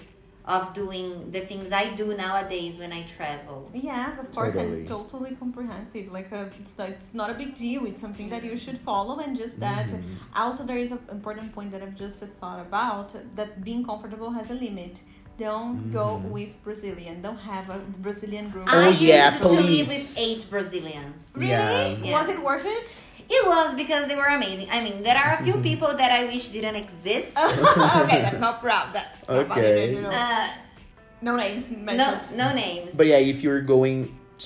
of 0.56 0.72
doing 0.74 1.30
the 1.30 1.40
things 1.40 1.72
i 1.72 1.84
do 2.00 2.06
nowadays 2.16 2.78
when 2.78 2.92
i 2.92 3.02
travel 3.16 3.58
Yes, 3.72 4.18
of 4.18 4.30
course, 4.32 4.54
Totally. 4.54 4.78
and 4.78 4.88
totally 4.88 5.32
comprehensive. 5.36 6.10
Like, 6.12 6.32
a, 6.32 6.50
it's, 6.58 6.76
not, 6.78 6.88
it's 6.88 7.14
not 7.14 7.30
a 7.30 7.34
big 7.34 7.54
deal. 7.54 7.84
It's 7.86 8.00
something 8.00 8.28
that 8.30 8.42
you 8.44 8.52
mm-hmm. 8.52 8.58
should 8.58 8.78
follow, 8.78 9.18
and 9.20 9.36
just 9.36 9.60
that. 9.60 9.88
Mm-hmm. 9.88 10.40
Also, 10.42 10.64
there 10.64 10.78
is 10.78 10.92
an 10.92 11.00
important 11.10 11.52
point 11.52 11.70
that 11.72 11.82
I've 11.82 11.94
just 11.94 12.18
thought 12.40 12.60
about 12.60 13.14
that 13.36 13.64
being 13.64 13.84
comfortable 13.84 14.30
has 14.30 14.50
a 14.50 14.54
limit. 14.54 15.02
Don't 15.38 15.92
go 15.92 16.06
mm-hmm. 16.16 16.30
with 16.30 16.62
Brazilian. 16.64 17.22
Don't 17.22 17.38
have 17.38 17.70
a 17.70 17.78
Brazilian 18.06 18.50
group. 18.50 18.72
i 18.72 18.86
Oh, 18.86 18.88
used 18.88 19.02
yeah, 19.02 19.30
to 19.30 19.48
live 19.48 19.86
with 19.86 20.18
eight 20.18 20.46
brazilians 20.50 21.32
really? 21.36 21.50
Yeah. 22.02 22.12
Was 22.12 22.28
it 22.28 22.42
worth 22.42 22.66
it? 22.66 23.00
It 23.30 23.46
was 23.46 23.74
because 23.74 24.06
they 24.08 24.16
were 24.16 24.30
amazing 24.40 24.68
i 24.70 24.80
mean 24.84 25.02
there 25.02 25.16
are 25.16 25.32
a 25.38 25.42
few 25.44 25.56
people 25.68 25.88
that 26.00 26.10
i 26.10 26.24
wish 26.24 26.48
didn't 26.48 26.76
exist 26.76 27.36
okay, 28.02 28.24
I'm 28.24 28.40
not 28.40 28.60
proud. 28.60 28.92
That 28.96 29.06
Okay. 29.28 29.92
You 29.94 30.06
uh, 30.06 30.46
no 31.20 31.36
names 31.36 31.70
no 31.72 31.78
mentioned. 31.78 32.36
no 32.42 32.48
names 32.54 32.94
But 32.94 33.06
yeah, 33.12 33.18
if 33.32 33.42
you're 33.44 33.60
going 33.76 33.98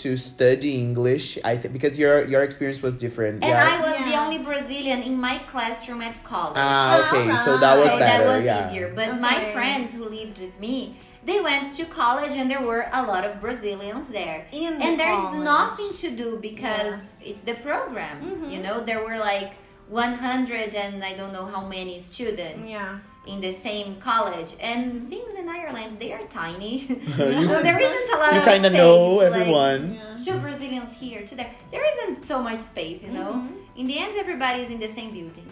to 0.03 0.16
study 0.16 0.73
English, 0.87 1.37
I 1.45 1.55
think 1.61 1.71
because 1.77 1.95
your 2.03 2.25
your 2.33 2.42
experience 2.49 2.81
was 2.87 2.95
different. 2.97 3.45
and 3.45 3.53
yeah. 3.53 3.73
i 3.75 3.77
was 3.87 3.95
the 4.09 4.12
Yeah. 4.16 4.25
only 4.25 4.38
brazilian 4.51 5.01
in 5.09 5.14
my 5.29 5.37
classroom 5.53 6.01
at 6.09 6.16
college 6.33 6.57
Ah, 6.57 6.97
okay. 7.12 7.37
So 7.45 7.51
that 7.64 7.75
was 7.83 7.90
so 7.92 7.99
better. 7.99 8.25
that 8.25 8.27
was 8.35 8.42
yeah. 8.45 8.59
easier. 8.61 8.87
But 8.99 9.09
my 9.29 9.37
Okay. 9.37 9.53
friends 9.57 9.88
who 9.97 10.05
lived 10.18 10.38
with 10.45 10.55
me, 10.64 10.79
they 11.25 11.41
went 11.41 11.73
to 11.75 11.85
college 11.87 12.35
and 12.35 12.51
there 12.51 12.63
were 12.63 12.87
a 12.93 13.03
lot 13.03 13.25
of 13.25 13.41
Brazilians 13.41 14.09
there. 14.09 14.47
In 14.53 14.79
the 14.79 14.85
and 14.87 14.99
there's 15.01 15.19
college. 15.19 15.45
nothing 15.45 15.93
to 16.03 16.09
do 16.23 16.39
because 16.41 16.95
Yes. 16.95 17.21
Mm-hmm. 17.21 17.31
it's 17.31 17.43
the 17.43 17.55
program. 17.69 18.17
You 18.53 18.61
know, 18.61 18.83
there 18.85 19.03
were 19.05 19.19
like 19.19 19.53
100 19.89 20.75
and 20.75 21.05
I 21.05 21.13
don't 21.15 21.33
know 21.33 21.47
how 21.47 21.63
many 21.67 21.99
students 21.99 22.69
Yeah. 22.69 22.99
in 23.27 23.41
the 23.41 23.53
same 23.53 23.89
college. 24.01 24.51
And 24.61 25.09
things 25.09 25.33
in 25.39 25.49
Ireland, 25.49 25.91
they 26.01 26.13
are 26.13 26.25
tiny. 26.43 26.75
You- 26.89 27.49
so 27.53 27.63
there 27.69 27.79
isn't 27.79 28.15
a 28.17 28.19
lot 28.23 28.33
You 28.35 28.41
of 28.41 28.47
You 28.47 28.53
kind 28.53 28.65
of 28.67 28.73
space, 28.73 28.83
know 28.83 28.97
like, 29.17 29.27
everyone. 29.31 29.83
Yeah. 29.95 30.17
two 30.25 30.37
Brazilians 30.47 30.91
here, 31.03 31.21
two 31.27 31.37
there. 31.37 31.53
There 31.71 31.85
isn't 31.93 32.27
so 32.27 32.43
much 32.43 32.61
space, 32.61 33.03
you 33.07 33.13
know. 33.19 33.33
Mm-hmm. 33.35 33.81
In 33.81 33.87
the 33.87 33.99
end, 34.05 34.15
everybody's 34.17 34.71
in 34.71 34.81
the 34.81 34.89
same 34.99 35.11
building, 35.19 35.49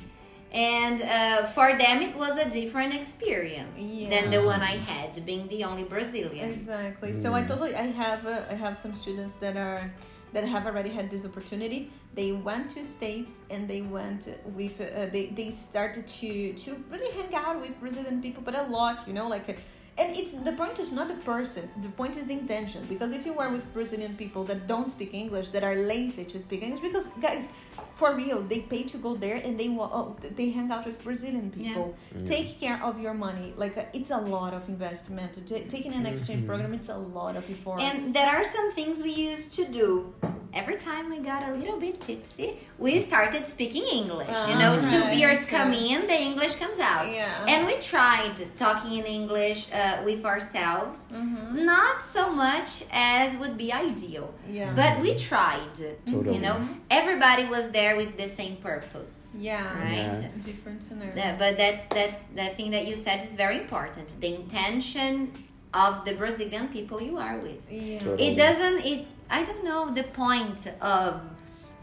and 0.52 1.02
uh, 1.02 1.44
for 1.46 1.76
them 1.78 2.02
it 2.02 2.14
was 2.16 2.36
a 2.36 2.48
different 2.50 2.94
experience 2.94 3.78
than 3.78 4.30
the 4.30 4.42
one 4.42 4.60
I 4.60 4.76
had, 4.76 5.24
being 5.24 5.46
the 5.48 5.64
only 5.64 5.84
Brazilian. 5.84 6.50
Exactly. 6.50 7.12
So 7.12 7.34
I 7.34 7.42
totally 7.42 7.74
I 7.74 7.86
have 7.86 8.26
uh, 8.26 8.42
I 8.50 8.54
have 8.54 8.76
some 8.76 8.94
students 8.94 9.36
that 9.36 9.56
are 9.56 9.92
that 10.32 10.44
have 10.44 10.66
already 10.66 10.90
had 10.90 11.10
this 11.10 11.24
opportunity. 11.24 11.90
They 12.14 12.32
went 12.32 12.70
to 12.70 12.84
states 12.84 13.40
and 13.50 13.68
they 13.68 13.82
went 13.82 14.28
with 14.44 14.80
uh, 14.80 15.06
they 15.06 15.26
they 15.26 15.50
started 15.50 16.06
to 16.06 16.52
to 16.52 16.84
really 16.90 17.12
hang 17.14 17.32
out 17.34 17.60
with 17.60 17.78
Brazilian 17.80 18.20
people, 18.20 18.42
but 18.42 18.56
a 18.56 18.62
lot, 18.62 19.06
you 19.06 19.14
know, 19.14 19.28
like. 19.28 19.48
uh, 19.48 19.52
and 19.98 20.16
it's 20.16 20.32
the 20.32 20.52
point 20.52 20.78
is 20.78 20.92
not 20.92 21.08
the 21.08 21.20
person 21.24 21.68
the 21.82 21.88
point 21.88 22.16
is 22.16 22.26
the 22.26 22.32
intention 22.32 22.84
because 22.88 23.12
if 23.12 23.26
you 23.26 23.38
are 23.38 23.50
with 23.50 23.70
brazilian 23.74 24.14
people 24.16 24.44
that 24.44 24.66
don't 24.66 24.90
speak 24.90 25.12
english 25.12 25.48
that 25.48 25.64
are 25.64 25.74
lazy 25.74 26.24
to 26.24 26.38
speak 26.40 26.62
english 26.62 26.80
because 26.80 27.08
guys 27.20 27.48
for 27.94 28.14
real 28.14 28.40
they 28.42 28.60
pay 28.60 28.82
to 28.92 28.96
go 28.98 29.14
there 29.16 29.36
and 29.44 29.58
they 29.60 29.68
wa- 29.68 29.90
oh, 29.92 30.16
they 30.38 30.50
hang 30.50 30.70
out 30.70 30.84
with 30.86 31.02
brazilian 31.04 31.50
people 31.50 31.86
take 32.26 32.48
care 32.60 32.78
of 32.88 32.94
your 33.00 33.14
money 33.14 33.52
like 33.56 33.76
uh, 33.76 33.84
it's 33.92 34.10
a 34.10 34.20
lot 34.36 34.52
of 34.54 34.68
investment 34.68 35.32
T- 35.46 35.64
taking 35.68 35.92
an 35.94 36.06
exchange 36.06 36.46
program 36.46 36.72
it's 36.74 36.88
a 36.88 36.96
lot 37.18 37.36
of 37.36 37.44
effort 37.50 37.80
And 37.80 38.14
there 38.14 38.26
are 38.36 38.44
some 38.44 38.72
things 38.72 39.02
we 39.02 39.12
used 39.12 39.52
to 39.58 39.64
do. 39.66 40.12
Every 40.52 40.74
time 40.90 41.04
we 41.10 41.18
got 41.20 41.48
a 41.48 41.52
little 41.54 41.78
bit 41.78 42.00
tipsy, 42.00 42.48
we 42.76 42.98
started 42.98 43.46
speaking 43.46 43.84
English. 44.00 44.36
you 44.50 44.56
know, 44.62 44.72
two 44.82 45.02
beers 45.14 45.46
come 45.46 45.72
in, 45.72 46.08
the 46.08 46.18
English 46.30 46.56
comes 46.56 46.80
out. 46.80 47.06
Yeah. 47.12 47.46
And 47.52 47.60
we 47.68 47.74
tried 47.94 48.34
talking 48.56 48.92
in 48.98 49.04
English 49.04 49.60
uh, 49.72 50.02
with 50.04 50.24
ourselves. 50.24 51.06
Mm-hmm. 51.12 51.64
Not 51.64 52.02
so 52.02 52.32
much 52.46 52.82
as 52.90 53.36
would 53.38 53.56
be 53.56 53.72
ideal. 53.72 54.26
Yeah. 54.50 54.72
But 54.74 54.92
we 55.00 55.14
tried. 55.14 55.74
Totally. 56.06 56.34
You 56.34 56.40
know, 56.42 56.56
everybody 56.90 57.44
was 57.46 57.69
there 57.72 57.96
with 57.96 58.16
the 58.16 58.28
same 58.28 58.56
purpose. 58.56 59.34
yeah, 59.38 59.78
Right. 59.82 59.92
it's 59.94 60.24
a 60.24 60.28
different 60.50 60.82
scenario 60.82 61.14
Yeah, 61.16 61.36
but 61.38 61.56
that's 61.56 61.86
that 61.94 62.12
the 62.34 62.48
thing 62.56 62.70
that 62.72 62.86
you 62.88 62.94
said 62.94 63.22
is 63.22 63.36
very 63.36 63.58
important. 63.58 64.06
The 64.20 64.34
intention 64.34 65.32
of 65.72 66.04
the 66.04 66.14
Brazilian 66.14 66.68
people 66.68 67.00
you 67.00 67.16
are 67.18 67.38
with. 67.38 67.60
yeah 67.70 67.98
Totally. 68.00 68.28
It 68.28 68.34
doesn't 68.36 68.78
it 68.92 69.06
I 69.30 69.44
don't 69.44 69.64
know 69.64 69.82
the 70.00 70.02
point 70.24 70.66
of 70.80 71.20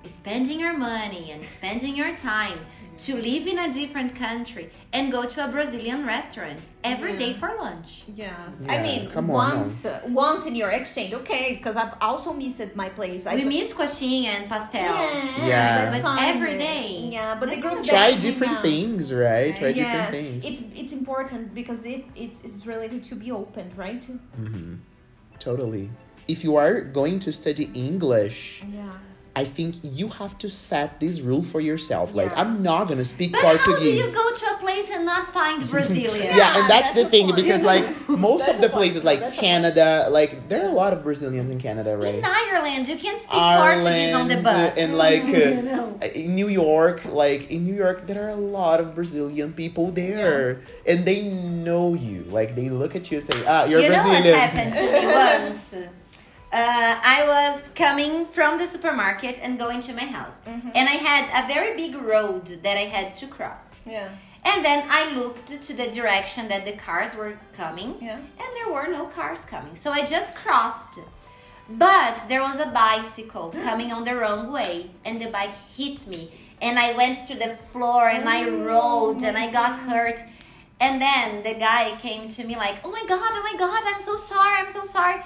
spending 0.08 0.60
your 0.60 0.78
money 0.78 1.32
and 1.32 1.46
spending 1.46 1.96
your 1.96 2.16
time 2.16 2.60
to 3.06 3.16
live 3.16 3.46
in 3.46 3.60
a 3.60 3.72
different 3.72 4.16
country 4.16 4.72
and 4.92 5.12
go 5.12 5.24
to 5.26 5.46
a 5.46 5.48
Brazilian 5.52 6.04
restaurant 6.06 6.70
every 6.84 7.12
Yeah. 7.14 7.20
day 7.20 7.34
for 7.34 7.50
lunch. 7.62 8.04
Yes, 8.16 8.64
Yeah, 8.66 8.74
I 8.74 8.82
mean 8.82 9.10
come 9.12 9.30
on, 9.30 9.36
once 9.60 9.86
uh, 9.86 10.02
once 10.08 10.48
in 10.48 10.56
your 10.56 10.72
exchange, 10.72 11.14
okay? 11.14 11.56
Because 11.58 11.76
I've 11.76 11.94
also 12.02 12.34
missed 12.34 12.76
my 12.76 12.90
place. 12.90 13.26
we 13.26 13.32
I 13.32 13.44
miss 13.44 13.72
coxinha 13.74 14.30
and 14.38 14.50
pastel. 14.50 14.82
yeah, 14.82 15.48
Yeah. 15.48 15.78
that's 15.78 15.96
But 15.96 16.02
fine. 16.02 16.36
every 16.36 16.58
day. 16.58 16.88
Yeah, 17.18 17.36
but 17.40 17.50
the 17.52 17.58
group 17.62 17.84
Try 17.84 18.10
different 18.28 18.56
out- 18.58 18.64
things, 18.64 19.14
right? 19.14 19.56
Try 19.56 19.70
Yes, 19.70 19.78
different 19.78 20.12
things. 20.20 20.40
it's 20.50 20.62
it's 20.82 20.94
important 21.02 21.54
because 21.54 21.82
it 21.86 22.04
it's 22.16 22.40
it's 22.48 22.66
related 22.66 23.02
to 23.10 23.16
be 23.24 23.30
open, 23.42 23.66
right? 23.76 24.04
Totally. 25.40 25.90
If 26.28 26.44
you 26.44 26.56
are 26.58 26.82
going 26.82 27.20
to 27.20 27.32
study 27.32 27.66
English, 27.74 28.64
Yeah. 28.74 28.92
I 29.42 29.44
think 29.58 29.76
you 29.84 30.08
have 30.22 30.34
to 30.44 30.50
set 30.50 30.90
this 31.04 31.16
rule 31.30 31.44
for 31.54 31.62
yourself. 31.62 32.08
Like, 32.22 32.32
I'm 32.42 32.54
not 32.64 32.84
gonna 32.90 33.06
speak 33.16 33.32
But 33.34 33.44
how 33.44 33.54
do 33.54 33.60
Portuguese. 33.60 34.00
you 34.10 34.16
go 34.24 34.28
to 34.42 34.46
a 34.56 34.58
place 34.66 34.88
and 34.96 35.06
not 35.14 35.24
find 35.38 35.58
Brazilians? 35.76 36.36
yeah, 36.42 36.58
and 36.58 36.66
that's, 36.68 36.88
that's 36.90 36.96
the 36.98 37.04
the 37.04 37.10
thing 37.14 37.26
point. 37.28 37.38
because 37.42 37.62
like 37.74 37.86
most 38.30 38.46
of 38.48 38.56
the 38.56 38.64
the 38.64 38.70
point. 38.70 38.80
places 38.80 39.02
like 39.12 39.20
That's 39.20 39.38
Canada, 39.38 40.08
like 40.20 40.32
there 40.50 40.62
are 40.66 40.72
a 40.76 40.78
lot 40.84 40.92
of 40.96 41.00
Brazilians 41.04 41.50
in 41.52 41.60
Canada, 41.68 41.92
right? 42.04 42.16
In 42.16 42.26
Ireland, 42.26 42.84
you 42.92 42.98
can't 43.06 43.20
speak 43.20 43.44
Portuguese 43.64 44.14
on 44.22 44.28
the 44.28 44.38
bus. 44.48 44.76
and 44.76 44.98
like 44.98 45.24
uh, 45.42 45.62
know. 45.70 45.86
in 46.16 46.34
New 46.42 46.50
York, 46.66 46.98
like 47.06 47.42
in 47.52 47.60
New 47.70 47.76
York, 47.86 48.08
there 48.10 48.22
are 48.26 48.34
a 48.42 48.44
lot 48.60 48.80
of 48.82 48.96
Brazilian 48.96 49.54
people 49.54 49.92
there, 49.92 50.62
and 50.90 51.06
they 51.06 51.22
know 51.30 51.94
you. 51.94 52.20
Like 52.38 52.50
they 52.60 52.70
look 52.82 52.96
at 53.00 53.12
you 53.12 53.18
and 53.20 53.26
say, 53.30 53.38
"Ah, 53.46 53.66
you're 53.70 53.82
you 53.82 53.90
know 53.90 53.94
Brazilian." 54.02 54.24
what 54.34 54.50
happened 54.50 54.74
to 54.80 54.84
me 54.98 55.04
once? 55.06 55.64
Uh, 56.52 56.98
I 57.04 57.26
was 57.28 57.70
coming 57.76 58.26
from 58.26 58.58
the 58.58 58.66
supermarket 58.66 59.38
and 59.42 59.60
going 59.60 59.82
to 59.82 59.94
my 59.94 60.06
house, 60.06 60.42
Mm-hmm. 60.46 60.70
and 60.76 60.88
I 60.88 60.94
had 61.12 61.26
a 61.44 61.48
very 61.54 61.76
big 61.76 61.94
road 61.96 62.46
that 62.64 62.78
I 62.78 62.86
had 62.86 63.16
to 63.18 63.28
cross. 63.28 63.82
Yeah. 63.86 64.08
And 64.46 64.64
then 64.64 64.86
I 64.90 65.14
looked 65.14 65.48
to 65.62 65.74
the 65.74 65.88
direction 65.92 66.48
that 66.48 66.64
the 66.66 66.72
cars 66.74 67.16
were 67.18 67.38
coming, 67.52 67.96
Yeah. 68.02 68.16
and 68.16 68.50
there 68.56 68.72
were 68.74 68.88
no 68.88 69.06
cars 69.08 69.44
coming. 69.44 69.76
So 69.76 69.92
I 69.92 70.06
just 70.06 70.36
crossed. 70.36 71.00
But 71.70 72.24
there 72.30 72.42
was 72.42 72.58
a 72.62 72.68
bicycle 72.68 73.50
coming 73.68 73.92
on 73.92 74.06
the 74.06 74.16
wrong 74.16 74.50
way, 74.54 74.90
and 75.04 75.22
the 75.22 75.28
bike 75.28 75.56
hit 75.76 76.08
me. 76.08 76.32
And 76.62 76.80
I 76.80 76.96
went 76.96 77.18
to 77.28 77.36
the 77.36 77.50
floor 77.50 78.08
and 78.10 78.28
I 78.28 78.50
rolled 78.50 79.22
and 79.22 79.38
I 79.38 79.52
got 79.52 79.76
hurt. 79.78 80.20
And 80.80 81.00
then 81.00 81.44
the 81.44 81.54
guy 81.54 81.96
came 82.00 82.28
to 82.30 82.44
me 82.44 82.56
like, 82.56 82.78
Oh 82.84 82.90
my 82.92 83.04
god, 83.08 83.30
oh 83.36 83.44
my 83.44 83.56
god, 83.60 83.84
I'm 83.86 84.00
so 84.02 84.16
sorry, 84.16 84.56
I'm 84.62 84.70
so 84.72 84.84
sorry. 84.84 85.22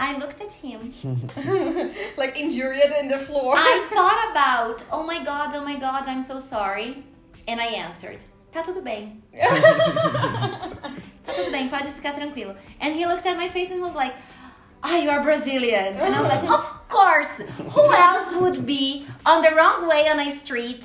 I 0.00 0.16
looked 0.16 0.40
at 0.40 0.50
him. 0.50 0.94
like 2.16 2.36
injured 2.38 2.78
in 3.00 3.08
the 3.08 3.18
floor. 3.18 3.54
I 3.54 3.86
thought 3.92 4.30
about, 4.30 4.82
Oh 4.90 5.02
my 5.02 5.22
god, 5.22 5.54
oh 5.54 5.62
my 5.62 5.76
god, 5.78 6.08
I'm 6.08 6.22
so 6.22 6.38
sorry. 6.38 7.04
And 7.46 7.60
I 7.60 7.66
answered, 7.66 8.24
Tá 8.50 8.64
tudo 8.64 8.82
bem. 8.82 9.22
Tá 11.22 11.34
tudo 11.34 11.50
bem, 11.52 11.68
pode 11.68 11.88
ficar 11.92 12.14
tranquilo. 12.14 12.56
And 12.80 12.94
he 12.94 13.04
looked 13.04 13.26
at 13.26 13.36
my 13.36 13.48
face 13.48 13.70
and 13.70 13.82
was 13.82 13.94
like, 13.94 14.14
Ah, 14.82 14.96
you 14.96 15.10
are 15.10 15.22
Brazilian. 15.22 15.94
And 15.96 16.14
I 16.14 16.20
was 16.20 16.28
like, 16.28 16.48
Of 16.50 16.88
course. 16.88 17.38
Who 17.74 17.92
else 17.92 18.34
would 18.40 18.64
be 18.66 19.06
on 19.26 19.42
the 19.42 19.50
wrong 19.54 19.86
way 19.88 20.08
on 20.08 20.18
a 20.20 20.30
street 20.30 20.84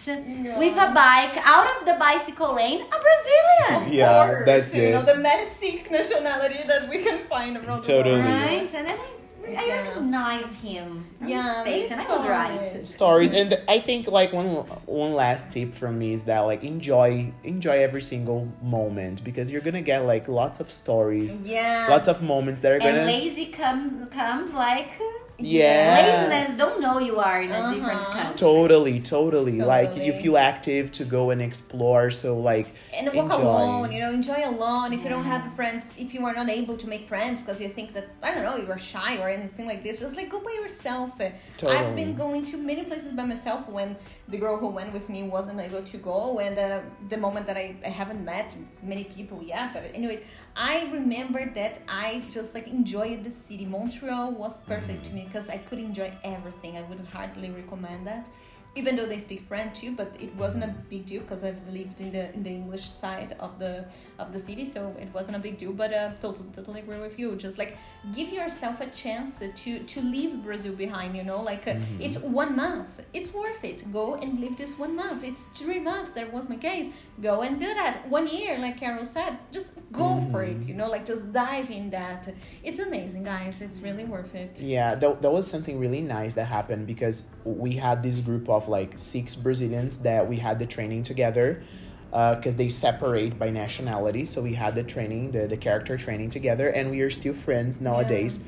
with 0.64 0.76
a 0.78 0.92
bike 0.94 1.38
out 1.46 1.70
of 1.76 1.86
the 1.86 1.96
bicycle 2.00 2.54
lane? 2.56 2.82
A 2.82 2.98
Brazilian. 3.08 3.94
Yeah, 3.94 4.26
course, 4.28 4.46
that's 4.46 4.76
you 4.76 4.92
know 4.92 5.00
it. 5.00 5.06
the 5.08 5.16
mystic 5.16 5.90
nationality 5.92 6.62
that 6.68 6.90
we 6.90 7.04
can 7.04 7.20
find 7.28 7.56
around 7.58 7.82
Totally. 7.84 8.22
the 8.22 8.28
world. 8.28 8.42
Right? 8.42 8.74
And 8.74 8.88
then 8.88 8.98
I, 9.00 9.08
I 9.48 9.66
Yes. 9.66 9.88
recognized 9.88 10.60
him 10.62 11.06
Yeah, 11.24 11.64
his 11.64 11.74
face, 11.74 11.92
and 11.92 12.02
I 12.02 12.04
was 12.06 12.24
that's 12.24 12.26
right. 12.26 12.88
stories 12.88 13.34
and 13.34 13.60
i 13.68 13.80
think 13.80 14.08
like 14.08 14.32
one 14.34 14.48
one 14.86 15.14
last 15.14 15.52
tip 15.52 15.74
from 15.74 15.98
me 16.00 16.14
is 16.14 16.24
that 16.24 16.40
like 16.42 16.64
enjoy 16.64 17.32
enjoy 17.44 17.78
every 17.80 18.02
single 18.02 18.48
moment 18.62 19.24
because 19.24 19.52
you're 19.52 19.62
gonna 19.62 19.82
get 19.82 20.00
like 20.06 20.28
lots 20.28 20.60
of 20.60 20.70
stories 20.72 21.48
Yeah. 21.48 21.86
lots 21.88 22.08
of 22.08 22.22
moments 22.22 22.62
that 22.62 22.72
are 22.72 22.80
gonna 22.80 23.06
lazy 23.06 23.48
comes 23.48 23.94
comes 24.12 24.54
like 24.54 24.92
yeah 25.38 26.30
laziness. 26.30 26.58
Don't 26.58 26.82
know 26.82 26.98
you 27.00 27.18
are 27.20 27.42
in 27.42 27.52
a 27.52 27.62
different 27.68 28.04
Uh-huh. 28.04 28.18
country. 28.18 28.36
totally, 28.38 29.00
totally 29.02 29.60
like 29.62 29.96
you 29.98 30.14
feel 30.14 30.38
active 30.38 30.92
to 30.94 31.04
go 31.06 31.30
and 31.32 31.42
explore 31.42 32.10
so 32.12 32.38
like 32.38 32.68
and 32.98 33.08
walk 33.14 33.26
enjoy. 33.26 33.38
alone 33.42 33.92
you 33.92 34.00
know 34.00 34.12
enjoy 34.12 34.42
alone. 34.46 34.94
If 34.94 35.04
you 35.04 35.10
don't 35.10 35.24
have 35.26 35.54
friends 35.54 35.94
if 35.98 36.14
you 36.14 36.26
are 36.26 36.34
not 36.34 36.50
able 36.50 36.78
to 36.78 36.88
make 36.88 37.08
friends 37.08 37.40
because 37.40 37.60
you 37.62 37.70
think 37.70 37.94
that 37.94 38.08
i 38.24 38.34
don't 38.34 38.44
know 38.44 38.58
you 38.58 38.70
are 38.72 38.78
shy 38.78 39.18
or 39.22 39.30
anything 39.30 39.68
like 39.68 39.84
this 39.84 40.00
just 40.00 40.16
like 40.16 40.30
go 40.30 40.40
by 40.42 40.52
yourself. 40.62 41.10
Uh, 41.20 41.30
Totally. 41.58 41.78
i've 41.78 41.96
been 41.96 42.16
going 42.16 42.46
to 42.46 42.58
many 42.58 42.84
places 42.84 43.12
by 43.14 43.26
myself 43.26 43.68
when 43.70 43.96
the 44.28 44.38
girl 44.38 44.58
who 44.58 44.70
went 44.70 44.92
with 44.94 45.08
me 45.10 45.24
wasn't 45.24 45.60
able 45.60 45.84
to 45.84 45.98
go 45.98 46.40
and 46.40 46.58
uh, 46.58 46.80
the 47.10 47.18
moment 47.18 47.46
that 47.48 47.58
I, 47.58 47.76
I 47.86 47.90
haven't 47.90 48.24
met 48.24 48.56
many 48.84 49.04
people 49.04 49.42
yet 49.44 49.74
but 49.74 49.84
anyways 49.94 50.22
i 50.56 50.90
remember 50.92 51.52
that 51.56 51.80
i 51.88 52.24
just 52.32 52.54
like 52.56 52.68
enjoyed 52.68 53.24
the 53.24 53.32
city. 53.32 53.66
Montreal 53.66 54.32
was 54.32 54.58
perfect 54.58 55.04
to 55.06 55.14
me 55.14 55.24
because 55.26 55.50
i 55.50 55.58
could 55.58 55.80
enjoy 55.80 56.12
everything. 56.24 56.78
I 56.78 56.84
would 56.84 57.02
hardly 57.12 57.50
recommend 57.52 58.08
that 58.08 58.30
even 58.76 58.96
though 58.96 59.08
they 59.08 59.18
speak 59.18 59.42
French 59.42 59.80
too, 59.80 59.92
but 59.96 60.16
it 60.20 60.36
wasn't 60.36 60.64
a 60.64 60.76
big 60.90 61.06
deal 61.06 61.22
because 61.22 61.44
I've 61.44 61.66
lived 61.72 62.02
in 62.02 62.12
the 62.12 62.34
in 62.34 62.44
the 62.44 62.50
English 62.50 62.84
side 62.90 63.36
of 63.40 63.58
the 63.58 63.86
of 64.20 64.34
the 64.34 64.40
city, 64.40 64.66
so 64.66 64.96
it 65.00 65.08
wasn't 65.14 65.38
a 65.38 65.40
big 65.40 65.58
deal. 65.58 65.72
But 65.72 65.94
uh, 65.94 66.12
totally 66.20 66.50
totally 66.54 66.80
agree 66.82 67.00
with 67.00 67.18
you. 67.18 67.36
Just 67.36 67.58
like 67.58 67.78
give 68.14 68.30
yourself 68.30 68.82
a 68.82 68.88
chance 68.88 69.40
to 69.40 69.80
to 69.80 70.02
leave 70.02 70.44
Brazil 70.44 70.76
behind. 70.76 71.16
You 71.16 71.24
know, 71.24 71.42
like 71.42 71.68
uh, 71.68 71.76
it's 72.00 72.18
one 72.20 72.56
month. 72.56 73.02
It's 73.14 73.34
worth 73.34 73.64
it. 73.64 73.92
Go 73.92 74.16
and 74.16 74.40
live 74.40 74.58
this 74.58 74.78
one 74.78 74.96
month. 74.96 75.24
It's 75.24 75.46
three 75.46 75.80
months. 75.80 76.12
That 76.12 76.32
was 76.34 76.50
my 76.50 76.58
case. 76.58 76.90
Go 77.22 77.42
and 77.42 77.60
do 77.60 77.74
that. 77.74 78.08
One 78.10 78.28
year, 78.28 78.58
like 78.60 78.78
Carol 78.78 79.06
said, 79.06 79.38
just 79.52 79.80
go 79.92 80.20
for 80.32 80.44
it. 80.44 80.62
You 80.64 80.74
know, 80.74 80.90
like 80.90 81.06
just 81.06 81.32
dive 81.32 81.70
in 81.72 81.90
that. 81.92 82.28
It's 82.64 82.80
amazing, 82.80 83.24
guys. 83.24 83.62
It's 83.62 83.80
really 83.80 84.04
worth 84.04 84.36
it. 84.36 84.60
Yeah, 84.62 84.96
that, 84.96 85.22
that 85.22 85.32
was 85.32 85.50
something 85.50 85.80
really 85.80 86.02
nice 86.02 86.34
that 86.34 86.46
happened 86.46 86.88
because 86.88 87.28
we 87.46 87.74
had 87.74 88.04
this 88.04 88.20
group 88.20 88.50
of 88.50 88.64
like 88.67 88.93
six 88.97 89.36
Brazilians 89.36 89.99
that 89.99 90.28
we 90.28 90.38
had 90.38 90.60
the 90.60 90.65
training 90.65 91.04
together 91.04 91.63
because 92.12 92.56
they 92.56 92.69
separate 92.69 93.38
by 93.38 93.49
nationality. 93.49 94.23
So 94.25 94.41
we 94.41 94.54
had 94.54 94.73
the 94.75 94.84
training, 94.84 95.32
the, 95.32 95.47
the 95.47 95.58
character 95.58 95.97
training 95.97 96.30
together, 96.30 96.69
and 96.69 96.89
we 96.91 97.01
are 97.01 97.10
still 97.10 97.34
friends 97.34 97.82
nowadays. 97.82 98.41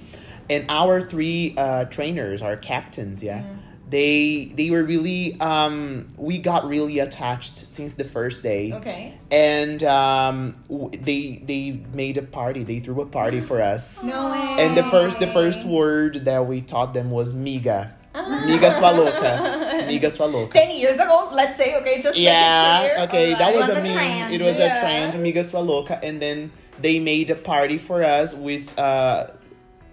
And 0.50 0.66
our 0.70 1.02
three 1.02 1.54
uh, 1.58 1.86
trainers, 1.86 2.42
our 2.42 2.56
captains, 2.56 3.22
yeah. 3.22 3.44
They 3.90 4.52
they 4.54 4.70
were 4.70 4.84
really 4.84 5.40
um 5.40 6.10
we 6.18 6.40
got 6.40 6.68
really 6.68 7.00
attached 7.00 7.56
since 7.58 7.94
the 7.94 8.04
first 8.04 8.44
day 8.44 8.74
Okay. 8.74 9.14
and 9.32 9.82
um 9.84 10.56
w- 10.68 10.90
they 11.02 11.42
they 11.46 11.80
made 11.94 12.18
a 12.18 12.22
party 12.22 12.64
they 12.66 12.80
threw 12.82 13.00
a 13.00 13.06
party 13.06 13.40
for 13.40 13.62
us 13.76 14.04
No 14.04 14.30
way. 14.30 14.56
and 14.60 14.76
the 14.76 14.84
first 14.84 15.22
the 15.22 15.28
first 15.28 15.64
word 15.64 16.26
that 16.26 16.46
we 16.48 16.60
taught 16.60 16.94
them 16.94 17.12
was 17.12 17.34
miga. 17.34 17.94
Miga 18.14 18.74
sua 18.78 18.92
louca. 18.92 19.57
Miga 19.88 20.12
sua 20.12 20.28
louca. 20.28 20.54
10 20.54 20.72
years 20.78 21.00
ago, 21.00 21.30
let's 21.34 21.56
say, 21.56 21.76
okay, 21.78 22.00
just 22.02 22.18
Yeah, 22.18 22.80
clear. 22.80 23.08
okay, 23.08 23.34
that 23.36 23.54
was, 23.56 23.68
was 23.68 23.78
a 23.78 23.80
a 23.80 23.84
meme. 23.84 23.94
trend. 23.94 24.34
It 24.34 24.42
was 24.44 24.60
a 24.60 24.70
trend, 24.70 25.14
Miga 25.16 25.44
sua 25.44 25.62
louca, 25.62 26.00
and 26.04 26.22
then 26.22 26.52
they 26.82 27.00
made 27.00 27.30
a 27.30 27.36
party 27.36 27.78
for 27.78 28.04
us 28.04 28.34
with 28.34 28.78
uh 28.78 29.28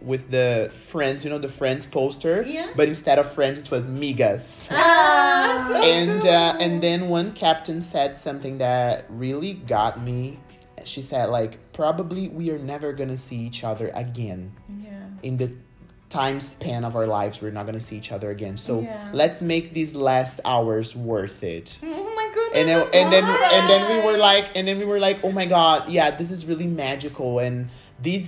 with 0.01 0.31
the 0.31 0.71
friends, 0.89 1.25
you 1.25 1.31
know, 1.31 1.39
the 1.39 1.49
friends 1.49 1.87
poster. 1.87 2.45
Yeah. 2.47 2.69
But 2.77 2.89
instead 2.89 3.19
of 3.19 3.33
friends, 3.33 3.61
it 3.61 3.71
was 3.71 3.89
migas. 3.89 4.69
Ah, 4.71 5.65
so 5.69 5.83
and 5.83 6.21
cool. 6.21 6.31
uh, 6.31 6.57
and 6.61 6.83
then 6.83 7.09
one 7.09 7.33
captain 7.33 7.81
said 7.81 8.15
something 8.17 8.59
that 8.59 9.07
really 9.09 9.55
got 9.55 10.03
me 10.03 10.39
she 10.85 11.01
said 11.01 11.31
like 11.31 11.57
probably 11.73 12.29
we 12.29 12.51
are 12.51 12.59
never 12.59 12.93
gonna 12.93 13.17
see 13.17 13.37
each 13.37 13.65
other 13.65 13.89
again 13.95 14.53
Yeah. 14.69 15.09
in 15.23 15.39
the 15.39 15.49
time 16.21 16.39
span 16.41 16.83
of 16.89 16.93
our 16.99 17.07
lives 17.19 17.35
we're 17.43 17.51
not 17.59 17.67
gonna 17.69 17.81
see 17.89 17.97
each 18.03 18.13
other 18.17 18.29
again 18.31 18.57
so 18.57 18.73
Yeah. 18.81 19.11
let's 19.21 19.41
make 19.43 19.65
these 19.79 19.93
last 20.11 20.35
hours 20.53 20.95
worth 21.13 21.43
it 21.57 21.67
Oh 21.83 22.15
my 22.21 22.27
goodness. 22.37 22.59
and 22.59 22.67
then, 22.71 22.81
and 23.01 23.07
then 23.15 23.25
and 23.57 23.63
then 23.71 23.83
we 23.93 23.99
were 24.07 24.19
like 24.31 24.47
and 24.57 24.65
then 24.69 24.77
we 24.83 24.87
were 24.93 25.01
like 25.09 25.19
oh 25.27 25.33
my 25.41 25.47
god 25.59 25.79
yeah 25.97 26.09
this 26.21 26.31
is 26.37 26.41
really 26.51 26.69
magical 26.87 27.31
and 27.47 27.57
these 28.07 28.27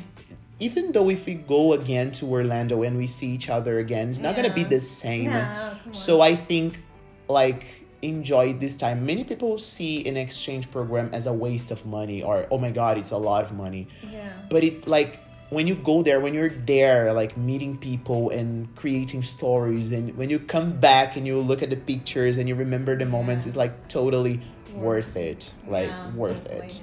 even 0.59 0.90
though 0.94 1.09
if 1.16 1.27
we 1.29 1.35
go 1.57 1.62
again 1.81 2.11
to 2.18 2.22
orlando 2.27 2.83
and 2.87 2.96
we 3.03 3.07
see 3.07 3.29
each 3.37 3.49
other 3.57 3.79
again 3.87 4.09
it's 4.11 4.20
not 4.27 4.35
gonna 4.37 4.53
be 4.62 4.64
the 4.77 4.81
same 4.81 5.31
on. 5.33 5.79
so 5.92 6.12
i 6.31 6.35
think 6.35 6.81
like 7.29 7.62
enjoy 8.03 8.53
this 8.64 8.77
time 8.77 8.99
many 9.07 9.22
people 9.31 9.59
see 9.59 9.92
an 10.11 10.16
exchange 10.16 10.64
program 10.70 11.07
as 11.12 11.27
a 11.27 11.33
waste 11.44 11.70
of 11.70 11.81
money 11.87 12.18
or 12.22 12.46
oh 12.51 12.59
my 12.59 12.70
god 12.81 12.99
it's 12.99 13.12
a 13.20 13.22
lot 13.31 13.42
of 13.46 13.51
money 13.53 13.87
Yeah. 14.12 14.33
but 14.51 14.62
it 14.64 14.87
like 14.96 15.12
when 15.50 15.66
you 15.66 15.76
go 15.76 16.02
there 16.02 16.20
when 16.20 16.35
you're 16.35 16.48
there 16.48 17.12
like 17.12 17.37
meeting 17.37 17.76
people 17.78 18.30
and 18.30 18.74
creating 18.74 19.22
stories 19.22 19.92
and 19.92 20.16
when 20.16 20.28
you 20.28 20.38
come 20.38 20.72
back 20.72 21.16
and 21.16 21.26
you 21.26 21.40
look 21.40 21.62
at 21.62 21.70
the 21.70 21.76
pictures 21.76 22.38
and 22.38 22.48
you 22.48 22.54
remember 22.54 22.98
the 22.98 23.06
moments 23.06 23.46
it's 23.46 23.56
like 23.56 23.88
totally 23.88 24.40
worth 24.76 25.16
it. 25.16 25.52
like 25.66 25.88
Yeah, 25.88 26.11
worth 26.11 26.46
it. 26.46 26.82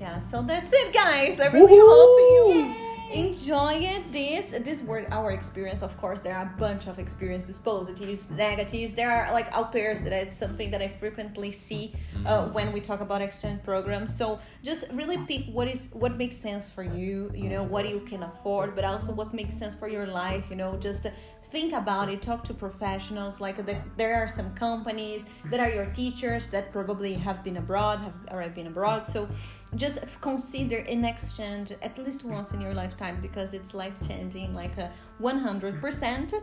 Yeah, 0.00 0.18
so 0.18 0.42
that's 0.42 0.72
it, 0.72 0.92
guys. 0.92 1.40
I 1.40 1.46
really 1.46 1.78
hope 1.78 2.64
Woohoo! 2.68 2.83
You 3.14 3.54
it 3.82 4.12
this. 4.12 4.50
This 4.64 4.82
were 4.82 5.06
our 5.10 5.30
experience. 5.32 5.82
Of 5.82 5.96
course, 5.96 6.20
there 6.20 6.34
are 6.34 6.42
a 6.42 6.58
bunch 6.58 6.86
of 6.86 6.98
experiences, 6.98 7.58
positives, 7.58 8.30
negatives. 8.30 8.94
There 8.94 9.10
are 9.10 9.32
like 9.32 9.56
au 9.56 9.64
pairs 9.64 10.02
that 10.02 10.12
it's 10.12 10.36
something 10.36 10.70
that 10.70 10.82
I 10.82 10.88
frequently 10.88 11.52
see 11.52 11.94
uh, 12.26 12.48
when 12.48 12.72
we 12.72 12.80
talk 12.80 13.00
about 13.00 13.20
exchange 13.22 13.62
programs. 13.62 14.16
So 14.16 14.40
just 14.62 14.90
really 14.92 15.18
pick 15.26 15.46
what 15.52 15.68
is 15.68 15.90
what 15.92 16.16
makes 16.16 16.36
sense 16.36 16.70
for 16.70 16.82
you. 16.82 17.30
You 17.34 17.48
know 17.48 17.62
what 17.62 17.88
you 17.88 18.00
can 18.00 18.22
afford, 18.22 18.74
but 18.74 18.84
also 18.84 19.12
what 19.12 19.32
makes 19.32 19.56
sense 19.56 19.74
for 19.74 19.88
your 19.88 20.06
life. 20.06 20.44
You 20.50 20.56
know, 20.56 20.76
just. 20.76 21.06
Think 21.50 21.72
about 21.72 22.08
it 22.08 22.22
talk 22.22 22.44
to 22.44 22.54
professionals 22.54 23.40
like 23.40 23.64
the, 23.64 23.76
there 23.96 24.14
are 24.14 24.28
some 24.28 24.54
companies 24.54 25.26
that 25.50 25.60
are 25.60 25.70
your 25.70 25.86
teachers 25.86 26.48
that 26.48 26.72
probably 26.72 27.14
have 27.14 27.44
been 27.44 27.56
abroad 27.58 27.98
have 28.00 28.14
already 28.30 28.54
been 28.54 28.66
abroad. 28.66 29.06
So 29.06 29.28
just 29.76 29.98
consider 30.20 30.78
an 30.78 31.04
exchange 31.04 31.72
at 31.82 31.98
least 31.98 32.24
once 32.24 32.52
in 32.52 32.60
your 32.60 32.74
lifetime 32.74 33.20
because 33.20 33.54
it's 33.54 33.74
life 33.74 33.94
changing 34.06 34.54
like 34.54 34.76
uh, 34.78 34.82
a 34.82 35.22
100% 35.22 36.34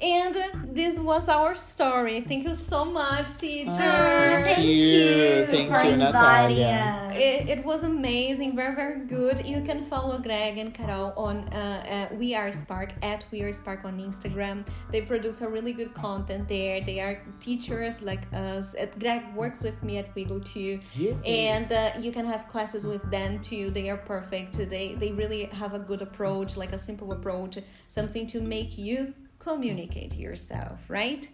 and 0.00 0.36
this 0.74 0.98
was 0.98 1.28
our 1.28 1.54
story 1.54 2.20
thank 2.20 2.44
you 2.46 2.54
so 2.54 2.84
much 2.84 3.36
teacher 3.38 3.70
Thank 3.70 4.44
Thank 4.56 4.66
you. 4.66 4.74
you 4.74 5.46
Thank 5.46 5.68
for 5.70 5.82
you, 5.82 5.90
inviting 5.92 5.98
Natalia. 5.98 7.08
us. 7.10 7.14
it, 7.16 7.48
it 7.58 7.64
was 7.64 7.82
amazing, 7.84 8.56
very 8.56 8.74
very 8.74 9.06
good. 9.06 9.46
You 9.46 9.60
can 9.62 9.80
follow 9.80 10.18
Greg 10.18 10.58
and 10.58 10.74
Carol 10.74 11.12
on 11.16 11.36
uh, 11.48 12.08
uh, 12.10 12.14
We 12.16 12.34
Are 12.34 12.50
Spark 12.52 12.92
at 13.02 13.24
We 13.30 13.42
Are 13.42 13.52
Spark 13.52 13.84
on 13.84 13.98
Instagram. 14.00 14.66
They 14.90 15.02
produce 15.02 15.40
a 15.42 15.48
really 15.48 15.72
good 15.72 15.94
content 15.94 16.48
there. 16.48 16.80
They 16.80 16.98
are 17.00 17.22
teachers 17.40 18.02
like 18.02 18.22
us. 18.34 18.74
Uh, 18.74 18.86
Greg 18.98 19.22
works 19.34 19.62
with 19.62 19.82
me 19.82 19.98
at 19.98 20.14
Wiggle 20.14 20.40
too, 20.40 20.80
Yeah. 20.96 21.12
and 21.24 21.72
uh, 21.72 21.92
you 21.98 22.10
can 22.12 22.26
have 22.26 22.48
classes 22.48 22.84
with 22.86 23.08
them 23.10 23.40
too. 23.40 23.70
They 23.70 23.88
are 23.90 23.98
perfect. 23.98 24.52
They 24.68 24.94
they 24.98 25.12
really 25.12 25.44
have 25.44 25.72
a 25.74 25.78
good 25.78 26.02
approach, 26.02 26.56
like 26.56 26.72
a 26.72 26.78
simple 26.78 27.12
approach, 27.12 27.58
something 27.88 28.26
to 28.28 28.40
make 28.40 28.76
you 28.76 29.14
communicate 29.44 30.14
yourself, 30.14 30.80
right? 30.88 31.28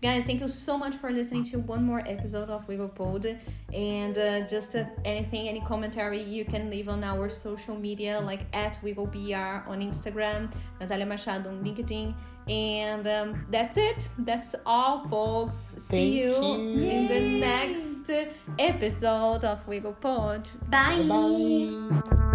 Guys, 0.00 0.24
thank 0.24 0.40
you 0.40 0.48
so 0.48 0.78
much 0.78 0.94
for 0.94 1.10
listening 1.10 1.42
to 1.44 1.58
one 1.58 1.84
more 1.84 2.02
episode 2.06 2.48
of 2.48 2.66
Wiggle 2.68 2.90
Pod. 2.90 3.26
And 3.74 4.16
uh, 4.16 4.46
just 4.46 4.76
uh, 4.76 4.84
anything, 5.04 5.48
any 5.48 5.60
commentary 5.60 6.22
you 6.22 6.44
can 6.44 6.70
leave 6.70 6.88
on 6.88 7.02
our 7.02 7.28
social 7.28 7.76
media, 7.76 8.20
like 8.20 8.46
at 8.52 8.78
WiggleBR 8.82 9.66
on 9.68 9.80
Instagram, 9.80 10.52
Natalia 10.80 11.06
Machado 11.06 11.50
on 11.50 11.64
LinkedIn. 11.64 12.14
And 12.48 13.06
um, 13.08 13.46
that's 13.50 13.76
it. 13.76 14.08
That's 14.18 14.54
all, 14.64 15.08
folks. 15.08 15.74
See 15.78 16.22
you, 16.22 16.30
you. 16.30 16.88
in 16.88 17.08
the 17.08 17.20
next 17.40 18.08
episode 18.58 19.42
of 19.44 19.66
Wiggle 19.66 19.94
Pod. 19.94 20.48
Bye. 20.70 21.04
Bye. 21.08 22.25